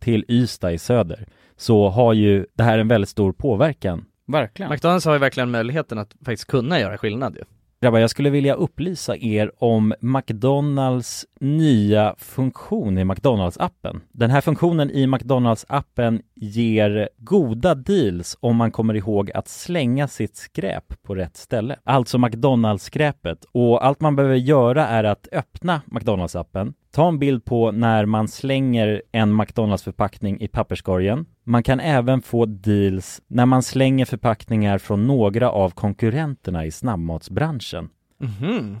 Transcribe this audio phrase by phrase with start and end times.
[0.00, 4.04] till Ystad i söder, så har ju det här en väldigt stor påverkan.
[4.26, 4.72] Verkligen.
[4.72, 7.44] McDonalds har ju verkligen möjligheten att faktiskt kunna göra skillnad ju.
[7.82, 14.00] Grabbar, jag skulle vilja upplysa er om McDonalds nya funktion i McDonalds-appen.
[14.12, 20.36] Den här funktionen i McDonalds-appen ger goda deals om man kommer ihåg att slänga sitt
[20.36, 21.76] skräp på rätt ställe.
[21.84, 23.44] Alltså McDonalds-skräpet.
[23.52, 28.28] Och allt man behöver göra är att öppna McDonalds-appen, ta en bild på när man
[28.28, 31.26] slänger en McDonalds-förpackning i papperskorgen.
[31.44, 37.88] Man kan även få deals när man slänger förpackningar från några av konkurrenterna i snabbmatsbranschen.
[38.18, 38.80] Mhm.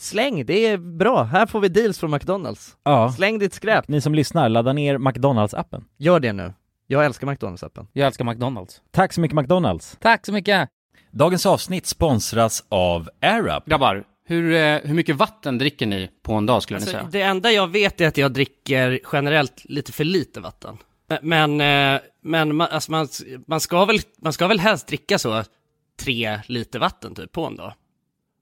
[0.00, 1.22] släng, det är bra.
[1.22, 2.76] Här får vi deals från McDonalds.
[2.84, 3.12] Ja.
[3.12, 3.88] Släng ditt skräp.
[3.88, 5.84] Ni som lyssnar, ladda ner McDonalds-appen.
[5.96, 6.54] Gör det nu.
[6.86, 7.86] Jag älskar McDonalds-appen.
[7.92, 8.82] Jag älskar McDonalds.
[8.90, 9.96] Tack så mycket McDonalds!
[10.00, 10.68] Tack så mycket!
[11.10, 13.66] Dagens avsnitt sponsras av AirUp.
[13.66, 17.08] Grabbar, hur, eh, hur mycket vatten dricker ni på en dag skulle ni Alltså, säga?
[17.12, 20.76] det enda jag vet är att jag dricker generellt lite för lite vatten.
[21.22, 23.08] Men, eh, men man, alltså man,
[23.46, 25.42] man, ska väl, man ska väl helst dricka så
[26.00, 27.72] tre liter vatten typ på en dag.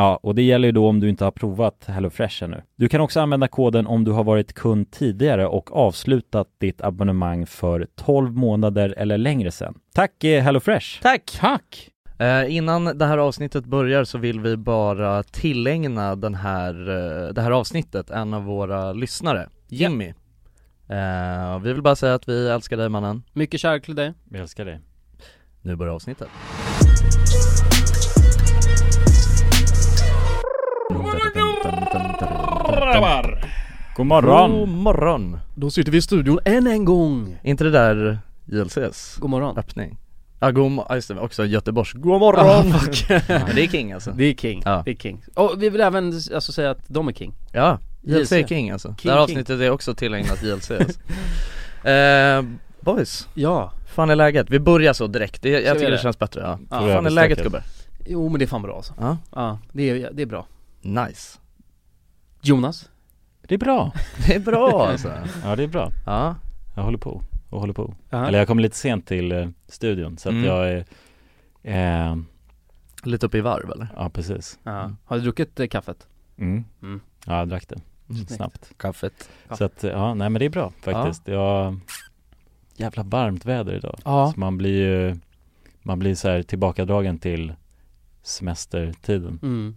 [0.00, 2.62] Ja, och det gäller ju då om du inte har provat HelloFresh ännu.
[2.76, 7.46] Du kan också använda koden om du har varit kund tidigare och avslutat ditt abonnemang
[7.46, 9.74] för 12 månader eller längre sedan.
[9.94, 11.02] Tack eh, HelloFresh!
[11.02, 11.38] Tack!
[11.40, 11.90] Tack!
[12.18, 17.42] Eh, innan det här avsnittet börjar så vill vi bara tillägna den här, eh, det
[17.42, 20.14] här avsnittet en av våra lyssnare, Jimmy.
[20.88, 23.22] Eh, vi vill bara säga att vi älskar dig mannen.
[23.32, 24.12] Mycket kärlek till dig.
[24.30, 24.80] Vi älskar dig.
[25.62, 26.28] Nu börjar avsnittet.
[32.94, 34.50] God morgon!
[34.58, 35.38] God morgon!
[35.54, 37.38] Då sitter vi i studion än en gång.
[37.42, 39.58] inte det där JLCs God morgon.
[39.58, 39.98] öppning?
[40.40, 42.68] Ja, god mo- ja, just det, också Göteborgs God morgon!
[42.68, 42.80] Men
[43.54, 44.62] det är king alltså Det är king.
[44.64, 44.82] Ja.
[44.84, 45.22] Det är king.
[45.34, 47.34] Och vi vill även alltså, säga att de är king.
[47.52, 48.48] Ja, JLC är JLC.
[48.48, 49.36] king alltså King, Det här king.
[49.38, 51.00] avsnittet är också tillägnat JLC alltså.
[51.88, 52.42] eh,
[52.80, 53.72] Boys, Ja.
[53.86, 54.50] fan är läget?
[54.50, 56.02] Vi börjar så direkt, det, jag vi tycker det det?
[56.02, 56.40] känns bättre
[56.70, 56.78] ja.
[56.78, 57.62] Fan är läget gubbar?
[58.06, 58.94] Jo men det är fan bra alltså.
[59.00, 60.46] Ja, Ja, det är, det är bra.
[60.82, 61.38] nice
[62.42, 62.90] Jonas?
[63.42, 63.92] Det är bra!
[64.26, 65.12] Det är bra alltså
[65.44, 65.92] Ja, det är bra.
[66.06, 66.36] Ja,
[66.74, 67.94] Jag håller på och håller på.
[68.10, 68.26] Ja.
[68.26, 70.44] Eller jag kom lite sent till eh, studion så att Mm.
[70.44, 70.84] jag är,
[72.10, 72.16] eh,
[73.02, 73.88] lite upp i varv eller?
[73.96, 74.58] ja precis.
[74.62, 74.92] Ja.
[75.04, 76.06] Har du druckit eh, kaffet?
[76.38, 76.64] Mm.
[76.82, 77.00] Mm.
[77.26, 77.80] Ja, jag drack det
[78.14, 78.30] Snyggt.
[78.32, 78.72] snabbt.
[78.76, 79.56] Kaffet Ja.
[79.56, 81.28] Så att, ja, nej men det är bra faktiskt.
[81.28, 81.78] Jag,
[82.76, 83.98] jävla varmt väder idag.
[84.04, 84.32] Ja.
[84.34, 85.16] Så man blir ju,
[85.82, 87.52] man blir så här tillbakadragen till
[88.22, 89.38] semestertiden.
[89.42, 89.76] Mm.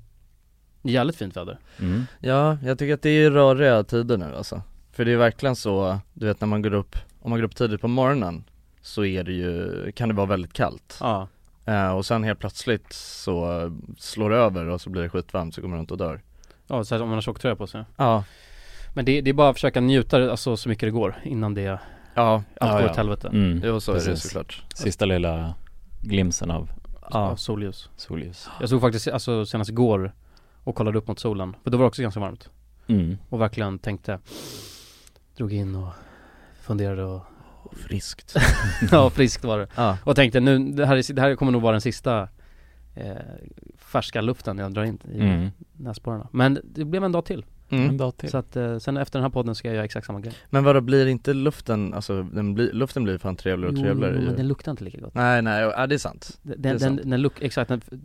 [0.83, 1.59] Jävligt fint väder.
[1.79, 2.05] Mm.
[2.19, 5.99] Ja, jag tycker att det är röriga tider nu alltså För det är verkligen så,
[6.13, 8.43] du vet när man går upp, om man går upp tidigt på morgonen
[8.81, 11.27] Så är det ju, kan det vara väldigt kallt Ja.
[11.65, 15.61] eh, Och sen helt plötsligt så slår det över och så blir det skitvarmt så
[15.61, 16.21] går man runt och dör
[16.67, 17.83] Ja, så här, om man har tjocktröja på sig.
[17.97, 18.23] Ja,
[18.93, 21.67] Men det, det är bara att försöka njuta alltså, så mycket det går innan det,
[21.67, 21.81] allt
[22.15, 22.89] ja, går ja.
[22.89, 23.27] åt helvete.
[23.27, 23.61] Mm.
[23.65, 24.23] jo så är det Precis.
[24.23, 25.53] såklart Sista lilla
[26.01, 26.69] glimsen av
[27.11, 27.89] Ja, solljus.
[27.95, 28.49] solljus.
[28.59, 30.11] Jag såg faktiskt, alltså senast igår
[30.63, 31.55] och kollade upp mot solen.
[31.63, 32.49] För då var det också ganska varmt.
[32.87, 33.17] Mm.
[33.29, 34.19] Och verkligen tänkte,
[35.37, 35.89] drog in och
[36.61, 37.23] funderade och
[37.87, 38.35] Friskt
[38.91, 39.67] Ja, friskt var det.
[39.75, 42.27] Ja, Och tänkte nu, det här, är, det här kommer nog vara den sista
[42.95, 43.15] eh,
[43.77, 45.49] färska luften jag drar in i Mm.
[45.73, 46.27] näsborrarna.
[46.31, 47.45] Men det blev en dag till.
[47.69, 47.97] En mm.
[47.97, 48.29] dag till.
[48.29, 50.33] Så att eh, sen efter den här podden ska jag göra exakt samma grej.
[50.49, 54.25] Men vadå blir inte luften, alltså den blir, luften blir fan trevligare och trevligare ju.
[54.25, 55.13] men den luktar inte lika gott.
[55.15, 57.01] Nej nej, ja det är sant Den, det är den, sant.
[57.03, 57.95] den luk, exakt, den, eh,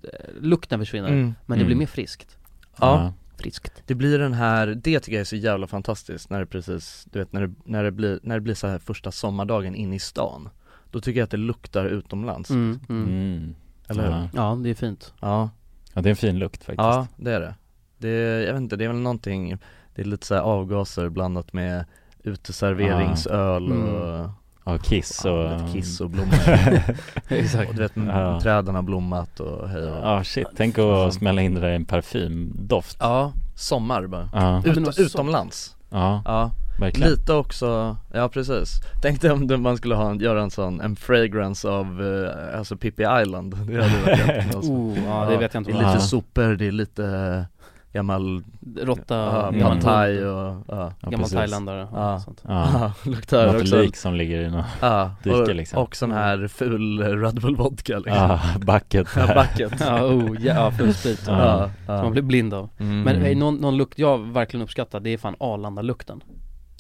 [0.41, 1.09] lukten försvinner.
[1.09, 1.35] mm.
[1.47, 1.79] Men det blir Mm.
[1.79, 2.39] mer friskt.
[2.81, 3.83] Ja, Friskt.
[3.87, 7.19] Det blir den här, det tycker jag är så jävla fantastiskt när det precis, du
[7.19, 9.99] vet när det, när det blir, när det blir så här första sommardagen inne i
[9.99, 10.49] stan
[10.91, 13.05] Då tycker jag att det luktar utomlands, Mm, mm.
[13.09, 13.55] Mm.
[13.89, 14.11] eller hur?
[14.13, 14.29] Ja.
[14.35, 15.13] Ja, det är fint.
[15.21, 15.51] Ja,
[15.95, 16.79] ja, det är en fin lukt faktiskt.
[16.79, 17.55] ja det är det
[17.99, 18.09] Det,
[18.47, 19.59] jag vet inte, det är väl någonting,
[19.95, 21.85] det är lite så här avgaser blandat med
[22.23, 23.95] uteserveringsöl Mm.
[23.95, 24.31] och
[24.69, 25.31] Ja, kiss och...
[25.31, 26.35] ja, kiss och blommor
[27.29, 27.69] exakt.
[27.71, 28.41] och du vet, Ja.
[28.41, 31.75] träden har blommat och hej och Ja shit, tänk att smälla in det där i
[31.75, 32.97] en parfymdoft.
[33.01, 34.29] Ja, sommar bara.
[34.33, 35.77] Ja, Ut, utomlands.
[35.91, 37.11] Ja Ja, verkligen.
[37.11, 38.81] Lite också, ja precis.
[39.03, 42.77] Tänk dig om man skulle ha, en- göra en sån, en fragrance av, eh, alltså
[42.77, 43.57] Pippi Island.
[43.67, 44.73] Det hade varit alltså.
[44.73, 46.01] Oh, ja, det vet jag inte Det är lite Ja.
[46.01, 47.47] sopor, det är lite
[47.93, 48.43] gammal,
[48.77, 49.61] Råtta, ja, Mm.
[49.61, 52.21] gammal, thai och, ja, gammal thailändare och Ja.
[52.21, 52.43] sånt.
[52.49, 55.79] Ja, luktar något också lik som ligger i något, Ja, och, liksom.
[55.83, 60.71] och sån här ful Red Bull vodka liksom ja, bucket Ja, bucket Ja, oh, ja,
[60.71, 61.25] full sprit.
[61.27, 61.71] Ja.
[61.87, 62.69] Som man blir blind av.
[62.79, 63.01] Mm.
[63.03, 66.21] Men eh, någon, någon lukt jag verkligen uppskattar, det är fan Arlanda-lukten.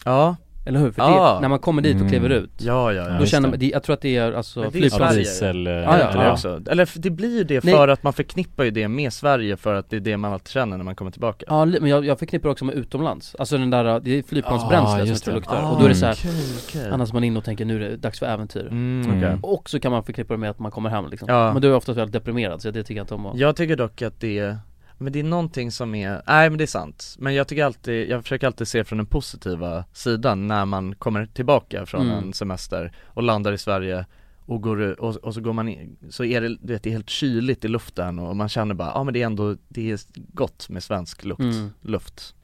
[0.04, 0.36] Ja,
[0.68, 0.90] Eller hur?
[0.90, 1.34] För Ja.
[1.34, 2.08] det, när man kommer dit och Mm.
[2.10, 3.18] kliver ut, ja, ja, ja.
[3.18, 5.12] då känner man, det, jag tror att det är alltså Men det är ja, flygplats
[5.12, 5.24] Sverige.
[5.24, 6.60] diesel eh, Ja, Ja, också.
[6.70, 7.74] Eller det blir ju det Nej.
[7.74, 10.48] för att man förknippar ju det med Sverige för att det är det man alltid
[10.48, 13.34] känner när man kommer tillbaka Ja, men jag, jag förknippar också med utomlands.
[13.38, 15.38] Alltså den där, det är flygplansbränsle Ah, som jag tror det.
[15.38, 15.62] luktar.
[15.62, 16.30] Ah, och då är det så här, okej,
[16.68, 16.90] okej.
[16.92, 18.66] annars är man inne och tänker nu är det dags för äventyr.
[18.70, 19.16] Mm, Mm.
[19.18, 19.38] okej.
[19.42, 21.28] Och så kan man förknippar det med att man kommer hem liksom.
[21.28, 21.52] Ja.
[21.52, 23.38] Men då är oftast väldigt deprimerad så det tycker jag inte om att...
[23.38, 24.56] Jag tycker dock att det
[24.98, 28.08] Men det är någonting som är, nej men det är sant Men jag tycker alltid,
[28.10, 32.16] jag försöker alltid se från den positiva sidan när man kommer tillbaka från Mm.
[32.24, 34.06] en semester och landar i Sverige
[34.46, 36.92] och, går, och, och så går man in, så är det, du vet, det är
[36.92, 40.00] helt kyligt i luften och man känner bara, ja men det är ändå, det är
[40.14, 41.70] gott med svensk lukt, Mm.
[41.82, 42.34] luft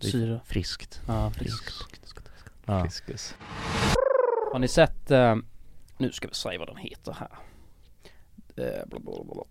[0.00, 0.40] Syre.
[0.44, 1.74] Friskt Ja, friskt.
[2.66, 2.84] ja.
[2.84, 3.34] Fiskus.
[4.52, 5.36] Har ni sett, eh,
[5.98, 7.28] nu ska vi säga vad den heter här
[8.56, 9.44] eh, bla, bla, bla, bla.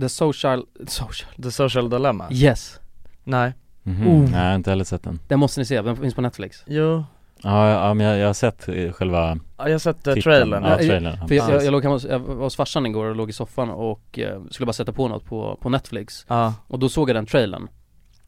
[0.00, 2.28] The Social, Social The Social Dilemma?
[2.30, 2.80] Yes
[3.24, 3.52] Nej
[3.84, 4.08] Mhm.
[4.08, 4.30] Oh.
[4.30, 5.18] Nej, jag har inte heller sett den.
[5.28, 7.04] Den måste ni se, den finns på Netflix Jo,
[7.42, 10.22] Ja, ja men jag, jag har sett eh, själva ja, jag har sett uh, titeln.
[10.22, 11.16] trailern Ja, trailern.
[11.20, 13.30] Ja, För jag, jag, jag, låg hemma hos, jag var hos farsan igår och låg
[13.30, 16.88] i soffan och eh, skulle bara sätta på något på, på Netflix Ja, Och då
[16.88, 17.68] såg jag den trailern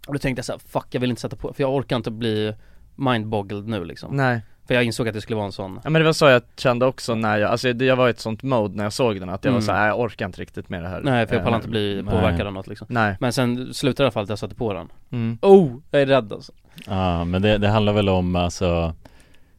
[0.07, 2.11] Och då tänkte jag såhär, fuck jag vill inte sätta på, för jag orkar inte
[2.11, 2.55] bli
[2.95, 6.01] mindboggled nu liksom nej För jag insåg att det skulle vara en sån Ja men
[6.03, 8.77] det var så jag kände också när jag, alltså jag var i ett sånt mode
[8.77, 9.61] när jag såg den att jag Mm.
[9.61, 11.59] var såhär, "Nej, jag orkar inte riktigt med det här Nej för jag pallar Eh,
[11.59, 12.15] inte bli nej.
[12.15, 14.73] påverkad av något liksom Nej, Men sen slutade i alla fall att jag satte på
[14.73, 15.39] den mm.
[15.43, 15.73] Oh!
[15.91, 16.53] Jag är rädd alltså
[16.87, 18.95] Ja, men det, det handlar väl om alltså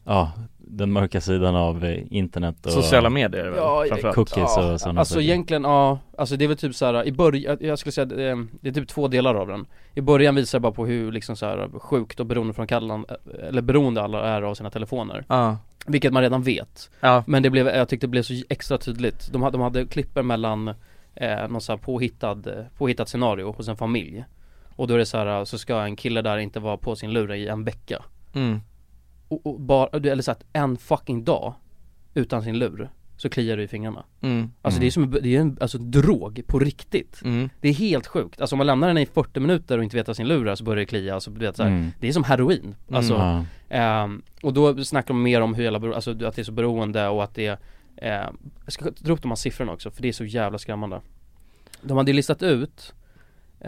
[0.06, 0.32] Ja,
[0.78, 4.16] den mörka sidan av eh, internet och Sociala medier väl, Ja, framförallt.
[4.16, 5.26] cookies och sådana Alltså saker.
[5.26, 8.48] egentligen, ja, alltså det är väl typ såhär, i början, jag skulle säga det är,
[8.62, 9.66] det är typ två delar av den.
[9.94, 13.06] I början visar det bara på hur liksom såhär sjukt och beroende från kallan,
[13.50, 15.26] eller beroende alla är av sina telefoner.
[15.30, 16.90] Ja, Vilket man redan vet.
[17.00, 19.30] Ja, Men det blev, jag tyckte det blev så extra tydligt.
[19.34, 20.68] De hade, de hade klipper mellan
[21.16, 24.26] eh, någon sån här påhittad, eh, påhittat scenario hos en familj.
[24.76, 27.12] Och då är det så här, så ska en kille där inte vara på sin
[27.14, 28.04] lur i en vecka.
[28.34, 28.60] Mm.
[29.28, 31.54] Och, och bara, eller så att en fucking dag
[32.14, 34.52] utan sin lur Så kliar det i fingrarna Mm.
[34.62, 37.50] Alltså det är som, det är en alltså, drog på riktigt Mm.
[37.62, 40.08] Det är helt sjukt, alltså om man lämnar den i 40 minuter och inte vet
[40.08, 41.92] vad sin lur är så börjar det klia, alltså vet så här, Mm.
[42.00, 43.46] Det är som heroin, alltså Ja.
[43.70, 47.08] Ehm, och då snackar de mer om hur bero- alltså att det är så beroende
[47.08, 47.58] och att det är
[47.98, 51.02] ehm, Jag ska dra upp de här siffrorna också för det är så jävla skrämmande
[51.82, 53.05] De hade listat ut eh,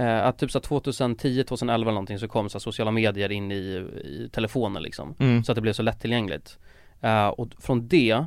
[0.05, 3.55] att typ så 2010, 2011 eller någonting så kom så sociala medier in i,
[4.03, 5.15] i telefonen liksom.
[5.19, 5.43] Mm.
[5.43, 6.57] Så att det blev så lättillgängligt.
[7.01, 8.25] Eh, Och från det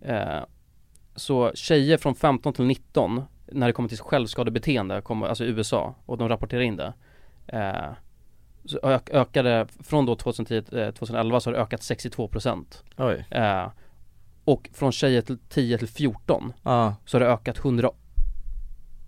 [0.00, 0.40] eh,
[1.14, 5.94] Så tjejer från 15 till 19 När det kommer till självskadebeteende, kommer, alltså i USA
[6.06, 6.92] och de rapporterar in det
[7.46, 7.92] eh,
[8.64, 12.64] så ök, ökade, från då 2010, eh, 2011 så har det ökat 62%
[12.96, 13.66] Oj, eh,
[14.44, 17.90] Och från tjejer till 10 till 14 ja, så har det ökat 100,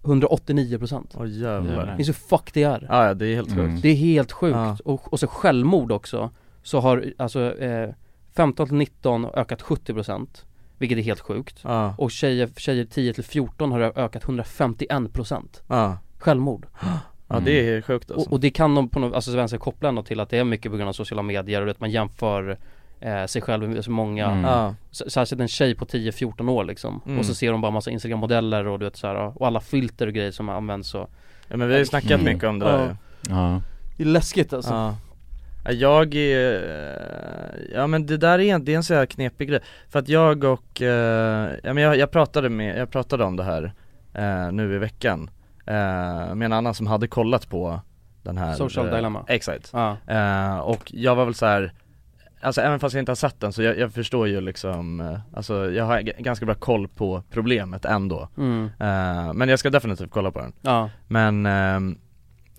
[0.02, 1.70] 189% åh jävlar.
[1.70, 1.94] Jävlar.
[1.96, 3.58] Det är så fuck det är Ja, ja det är helt sjukt.
[3.58, 3.80] Mm.
[3.80, 4.76] Det är helt sjukt, Ja.
[4.84, 6.30] och, och så självmord också
[6.62, 7.90] Så har alltså eh,
[8.34, 10.26] 15 till 19 ökat 70%
[10.78, 11.60] Vilket är helt sjukt.
[11.62, 16.66] Ja, Och tjejer, tjejer 10 till 14 har ökat 151% ja, Självmord.
[17.28, 18.28] Ja det är sjukt alltså.
[18.28, 20.44] och, och det kan de på något, alltså vänster koppla ändå till att det är
[20.44, 22.58] mycket på grund av sociala medier och att man jämför
[23.02, 24.74] eh, sig själv med så många Mm.
[24.92, 27.18] S- Särskilt en tjej på 10-14 år liksom Mm.
[27.18, 30.06] Och så ser de bara massa instagram-modeller och du vet så här, och alla filter
[30.06, 31.10] och grejer som används och
[31.48, 32.24] ja men vi har ju snackat Mm.
[32.24, 32.96] mycket om det där
[33.28, 33.60] Ja.
[33.96, 34.96] Det är läskigt alltså Ja
[35.64, 39.48] Ja, Jag är, ja men det där är en, det är en så här knepig
[39.48, 43.36] grej För att jag och, eh, ja men jag, jag pratade med, jag pratade om
[43.36, 43.72] det här
[44.14, 45.30] eh, nu i veckan
[45.66, 47.80] eh, Med en annan som hade kollat på
[48.22, 49.24] den här Social eh, Dilemma.
[49.28, 51.72] Exakt Ja, eh, Och jag var väl så här.
[52.42, 55.18] Alltså även fast jag inte har sett den så jag, jag förstår ju liksom, eh,
[55.34, 59.70] alltså jag har g- ganska bra koll på problemet ändå mm, eh, Men jag ska
[59.70, 61.98] definitivt kolla på den ja, men, ehm,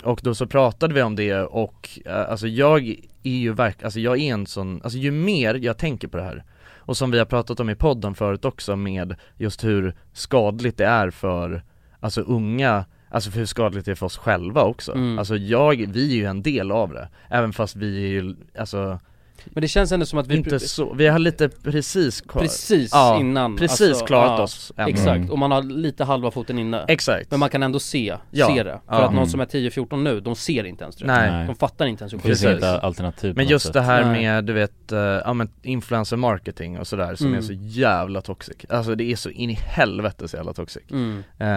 [0.04, 2.88] och då så pratade vi om det och eh, alltså jag
[3.24, 6.24] är ju verkligen, alltså jag är en sån, alltså ju mer jag tänker på det
[6.24, 6.44] här
[6.86, 10.86] och som vi har pratat om i podden förut också med just hur skadligt det
[10.86, 11.64] är för,
[12.00, 14.92] alltså unga Alltså för hur skadligt det är för oss själva också.
[14.92, 15.20] Mm.
[15.20, 17.10] Alltså jag, vi är ju en del av det.
[17.30, 19.00] Även fast vi är ju, alltså
[19.46, 22.90] Men det känns ändå som att vi inte så, vi har lite precis kvar, Precis
[22.94, 24.92] Ja, innan precis alltså, klarat ja, oss ändå.
[24.92, 28.48] Exakt, och man har lite halva foten inne Exakt Men man kan ändå se, Ja,
[28.48, 28.80] se det.
[28.88, 29.04] För ja.
[29.04, 29.30] att någon Mm.
[29.30, 31.46] som är 10-14 nu, de ser inte ens det Nej.
[31.48, 32.46] De fattar inte ens hur Det Precis.
[32.46, 34.22] inget alternativ på Men just det här Nej.
[34.22, 37.38] med du vet, uh, ja men influencer marketing och sådär som Mm.
[37.38, 41.24] är så jävla toxic Alltså det är så in i helvete så jävla toxic mm.
[41.40, 41.48] Eh,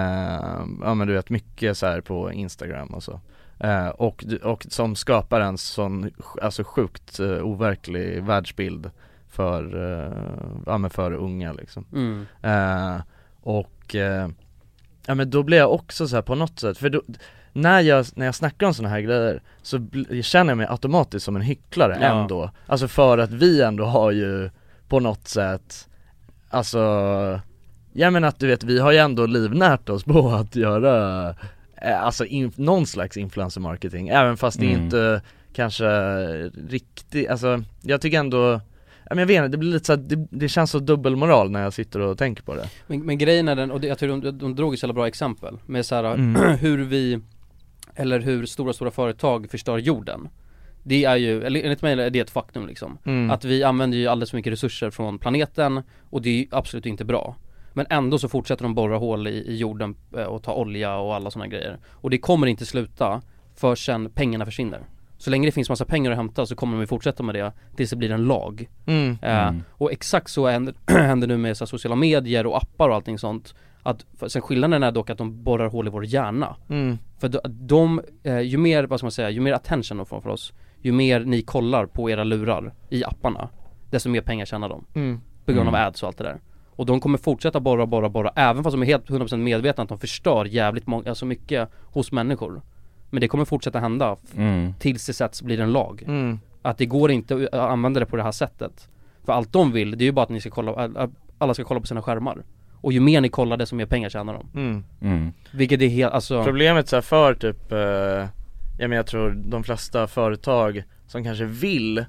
[0.82, 3.20] Ja men du vet mycket så här på instagram och så
[3.58, 6.10] Eh, och, och som skapar en sån,
[6.42, 8.90] alltså sjukt uh, overklig världsbild
[9.28, 12.26] för, uh, ja men för unga liksom Mm.
[12.42, 13.02] Eh,
[13.40, 14.28] och eh,
[15.06, 17.02] ja men då blir jag också så här på något sätt, för då,
[17.52, 19.86] när jag, när jag snackar om såna här grejer så
[20.22, 22.06] känner jag mig automatiskt som en hycklare Ja.
[22.06, 24.50] ändå Alltså för att vi ändå har ju
[24.88, 25.88] på något sätt,
[26.50, 26.78] alltså
[27.98, 31.34] Ja men att du vet, vi har ju ändå livnärt oss på att göra eh,
[31.94, 34.82] Alltså in, någon slags influencer marketing, även fast det Mm.
[34.84, 35.20] inte
[35.52, 35.86] kanske
[36.68, 38.60] riktigt, alltså jag tycker ändå
[39.10, 41.62] men jag vet inte, det blir lite så här, det, det känns så dubbelmoral när
[41.62, 44.20] jag sitter och tänker på det Men, men grejen är den, och det, jag tror
[44.20, 46.56] de, de drog ett så jävla bra exempel Med så här, Mm.
[46.60, 47.20] hur vi
[47.94, 50.28] Eller hur stora, stora företag förstör jorden
[50.82, 53.30] Det är ju, eller enligt mig är det ett faktum liksom Mm.
[53.30, 56.86] Att vi använder ju alldeles för mycket resurser från planeten och det är ju absolut
[56.86, 57.36] inte bra
[57.76, 61.14] Men ändå så fortsätter de borra hål i, i jorden eh, och ta olja och
[61.14, 63.22] alla sådana grejer Och det kommer inte sluta
[63.54, 64.80] förrän pengarna försvinner
[65.18, 67.52] Så länge det finns massa pengar att hämta så kommer de ju fortsätta med det
[67.76, 69.18] tills det blir en lag Mm.
[69.22, 69.62] Eh, Mm.
[69.70, 73.54] Och exakt så händer, händer nu med så sociala medier och appar och allting sånt
[73.82, 76.98] att, för, sen skillnaden är dock att de borrar hål i vår hjärna Mm.
[77.20, 80.20] För de, de eh, ju mer, vad ska man säga, ju mer attention de får
[80.20, 80.52] för oss
[80.82, 83.48] Ju mer ni kollar på era lurar i apparna
[83.90, 85.20] Desto mer pengar tjänar de Mm.
[85.44, 85.86] På grund av Mm.
[85.88, 86.40] ads och allt det där
[86.76, 89.88] Och de kommer fortsätta borra, borra, borra Även fast de är helt 100% medvetna att
[89.88, 92.62] de förstör jävligt många, alltså mycket hos människor
[93.10, 94.74] Men det kommer fortsätta hända Mm.
[94.78, 96.38] tills det sätts blir en lag Mm.
[96.62, 98.88] Att det går inte att använda det på det här sättet
[99.24, 100.90] För allt de vill, det är ju bara att ni ska kolla,
[101.38, 102.42] alla ska kolla på sina skärmar
[102.80, 104.84] Och ju mer ni kollar desto mer pengar tjänar de Mm.
[105.00, 105.32] Mm.
[105.52, 107.78] Vilket är helt, alltså Problemet så här för typ, eh,
[108.78, 112.04] ja men jag tror de flesta företag som kanske vill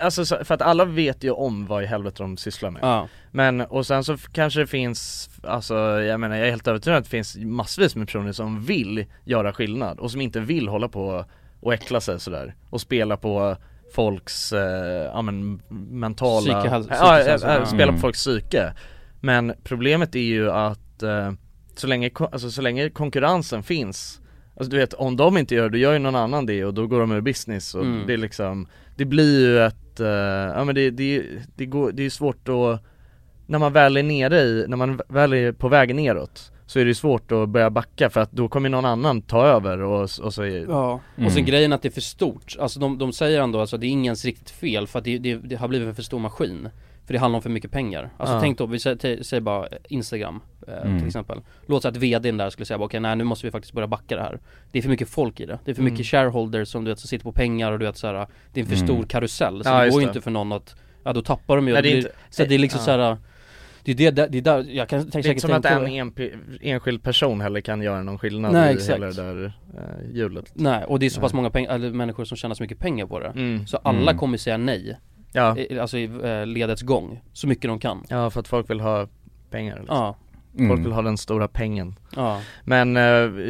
[0.00, 3.08] alltså så- för att alla vet ju om vad i helvete de sysslar med Ja,
[3.30, 7.04] Men och sen så kanske det finns, alltså jag menar jag är helt övertygad att
[7.04, 11.24] det finns massvis med personer som vill göra skillnad och som inte vill hålla på
[11.60, 13.56] och äckla sig sådär och spela på
[13.94, 17.66] folks, eh, ja men mentala Psykehäl- ja, hälsa, ja, ja.
[17.66, 17.94] spela Mm.
[17.94, 18.72] på folks psyke
[19.20, 21.32] Men problemet är ju att eh,
[21.76, 24.20] så länge, alltså så länge konkurrensen finns
[24.56, 26.74] Alltså du vet, om de inte gör det, då gör ju någon annan det och
[26.74, 28.06] då går de ur business och Mm.
[28.06, 28.66] det är liksom
[28.96, 30.06] Det blir ju ett, eh,
[30.56, 31.22] ja men det, det,
[31.56, 32.82] det går, det är svårt att
[33.46, 36.84] När man väl är nere i, när man väl är på väg neråt Så är
[36.84, 40.00] det ju svårt att börja backa för att då kommer någon annan ta över och,
[40.22, 41.26] och så är, Ja, Mm.
[41.26, 43.80] och sen grejen att det är för stort Alltså de, de säger ändå alltså att
[43.80, 46.18] det är ingens riktigt fel för att det, det, det har blivit en för stor
[46.18, 46.68] maskin
[47.06, 48.40] För det handlar om för mycket pengar Alltså Ja.
[48.40, 50.98] tänk då, vi säger, bara Instagram eh, Mm.
[50.98, 53.74] till exempel Låt säga att vdn där skulle säga okej nej nu måste vi faktiskt
[53.74, 54.40] börja backa det här
[54.72, 55.92] Det är för mycket folk i det, det är för Mm.
[55.92, 58.14] mycket shareholders som du vet som sitter på pengar och du vet så här,
[58.52, 58.86] Det är en för Mm.
[58.86, 61.68] stor karusell så Ja, det går ju inte för någon att Ja då tappar de
[61.68, 62.84] ju, Nej, det är inte- så det är liksom ja.
[62.84, 63.16] så här.
[63.84, 65.86] Det är det, det är där, jag kan tänka Det är inte som att en
[65.86, 68.90] enp- enskild person heller kan göra någon skillnad Nej, i exakt.
[68.94, 69.44] hela det där
[69.76, 72.62] eh, hjulet Nej, och det är så pass många pengar, eller människor som tjänar så
[72.62, 73.66] mycket pengar på det mm.
[73.66, 74.16] Så alla Mm.
[74.18, 74.98] kommer säga nej
[75.32, 78.70] Ja, i- Alltså i eh, ledets gång, så mycket de kan ja för att folk
[78.70, 79.06] vill ha
[79.50, 79.96] pengar liksom.
[79.96, 80.16] Ja,
[80.52, 80.82] Folk Mm.
[80.82, 83.02] vill ha den stora pengen ja, Men eh,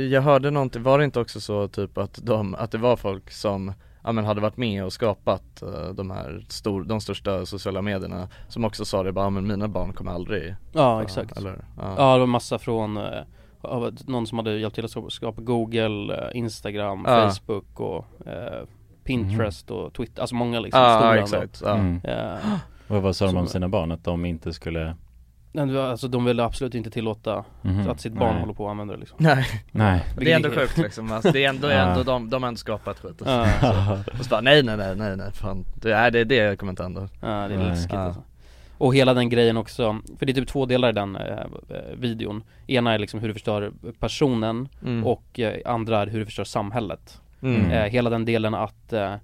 [0.02, 3.30] jag hörde någonting, var det inte också så typ att de, att det var folk
[3.30, 3.72] som
[4.04, 8.28] Ja men hade varit med och skapat eh, de här stor, de största sociala medierna
[8.48, 11.94] Som också sa det bara, "Ja, men mina barn kommer aldrig ja exakt Eller, ja.
[11.98, 13.22] Ja det var massa från eh,
[13.60, 17.30] av någon som hade hjälpt till att skapa Google, Instagram, Ja.
[17.30, 18.06] Facebook och
[19.04, 21.74] Pinterest och Twitter, alltså många liksom Ja, stora exakt, ja.
[21.74, 22.00] Mm.
[22.04, 22.38] Eh,
[22.88, 23.92] Och vad sa de om sina barn?
[23.92, 24.94] Att de inte skulle
[25.78, 27.90] alltså de ville absolut inte tillåta Mhm.
[27.90, 28.40] att sitt barn Nej.
[28.40, 31.44] håller på att använda det liksom Nej, Nej det är ändå sjukt liksom, alltså, det
[31.44, 31.74] är ändå, Ja.
[31.74, 33.66] ändå de, de har ändå skapat skit alltså.
[33.66, 36.72] Ja, Och så bara, nej nej nej nej nej fan, det, nej, det, det kommer
[36.72, 37.68] inte hända ja det är Nej.
[37.68, 37.98] läskigt Ja.
[37.98, 38.22] alltså.
[38.78, 41.44] Och hela den grejen också, för det är typ två delar i den eh,
[41.96, 45.06] videon Ena är liksom hur det förstör personen mm.
[45.06, 47.70] och eh, andra är hur det förstör samhället mm.
[47.70, 49.14] eh, Hela den delen att eh,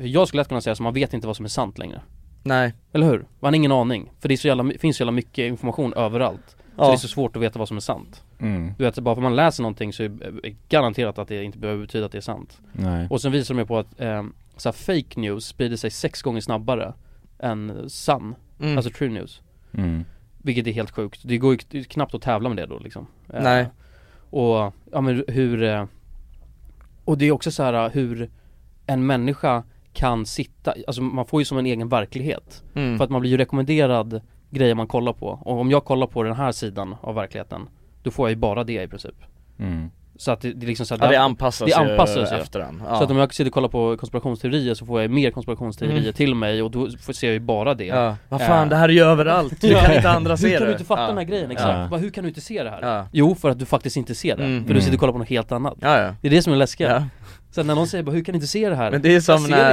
[0.00, 2.00] Jag skulle lätt kunna säga så man vet inte vad som är sant längre
[2.42, 3.26] Nej, Eller hur?
[3.40, 6.48] Man har ingen aning För det är så jävla, finns så jävla mycket information överallt
[6.48, 6.86] Så Ja.
[6.86, 8.72] det är så svårt att veta vad som är sant mm.
[8.78, 11.58] Du vet, bara för att man läser någonting så är det garanterat att det inte
[11.58, 14.22] behöver betyda att det är sant Nej Och sen visar de ju på att eh,
[14.56, 16.92] så här fake news sprider sig sex gånger snabbare
[17.38, 18.76] än sann, mm.
[18.76, 20.04] alltså true news mm.
[20.38, 23.42] Vilket är helt sjukt, det går ju knappt att tävla med det då liksom Eh,
[23.42, 23.66] Nej.
[24.30, 25.84] Och, ja men hur eh,
[27.04, 28.30] Och det är också så här hur
[28.86, 29.62] en människa
[29.92, 32.98] kan sitta, alltså man får ju som en egen verklighet mm.
[32.98, 36.22] För att man blir ju rekommenderad grejer man kollar på Och om jag kollar på
[36.22, 37.68] den här sidan av verkligheten
[38.02, 39.14] Då får jag ju bara det i princip
[39.58, 39.90] Mm.
[40.22, 42.42] Så att det, det är liksom så här, Ja det anpassas, det anpassas ju ju.
[42.42, 42.98] efter den ja.
[42.98, 46.12] Så att om jag sitter och kollar på konspirationsteorier så får jag mer konspirationsteorier Mm.
[46.12, 48.68] till mig och då ser jag ju bara det Ja, vad fan Eh.
[48.68, 50.68] det här är ju överallt, hur kan inte andra se Hur kan det?
[50.68, 51.08] du inte fatta ja.
[51.08, 51.50] den här grejen?
[51.50, 51.88] Exakt, Ja.
[51.90, 52.78] Bara, hur kan du inte se det här?
[52.82, 53.06] Ja.
[53.12, 54.66] Jo, för att du faktiskt inte ser det, Mm.
[54.66, 54.96] för du sitter Mm.
[54.96, 57.04] och kollar på något helt annat Ja ja, Det är det som är läskigt ja.
[57.50, 58.90] Sen när någon säger bara, hur kan du inte se det här?
[58.90, 59.72] Men det är som när,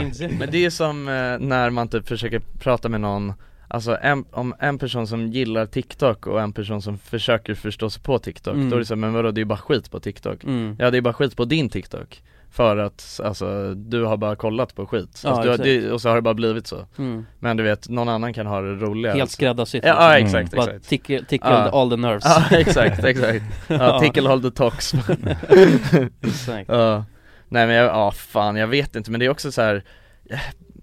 [0.00, 0.34] inte, det.
[0.38, 1.14] Men det är som eh,
[1.48, 3.32] när man typ försöker prata med någon
[3.72, 8.02] Alltså en, om en person som gillar TikTok och en person som försöker förstå sig
[8.02, 8.70] på TikTok Mm.
[8.70, 10.44] Då är det så här, men vadå det är ju bara skit på TikTok.
[10.44, 10.76] Mm.
[10.78, 12.22] Ja det är bara skit på din TikTok.
[12.52, 15.20] För att, alltså du har bara kollat på skit.
[15.24, 16.86] Ja, alltså, har, det, Och så har det bara blivit så.
[16.98, 17.26] Mm.
[17.38, 19.16] Men du vet, någon annan kan ha det roligare.
[19.16, 20.26] Helt skräddarsytt Ja, ja Mm.
[20.26, 20.88] exakt, Bara exakt.
[20.88, 21.70] tickle, tickle Ja.
[21.80, 22.24] all the nerves.
[22.24, 23.44] Ja exakt, exakt.
[23.68, 24.94] Ja, tickle hold the talks
[26.22, 26.68] Exakt.
[26.68, 27.04] Ja,
[27.48, 29.10] nej men jag, ja fan jag vet inte.
[29.10, 29.84] Men det är också så här.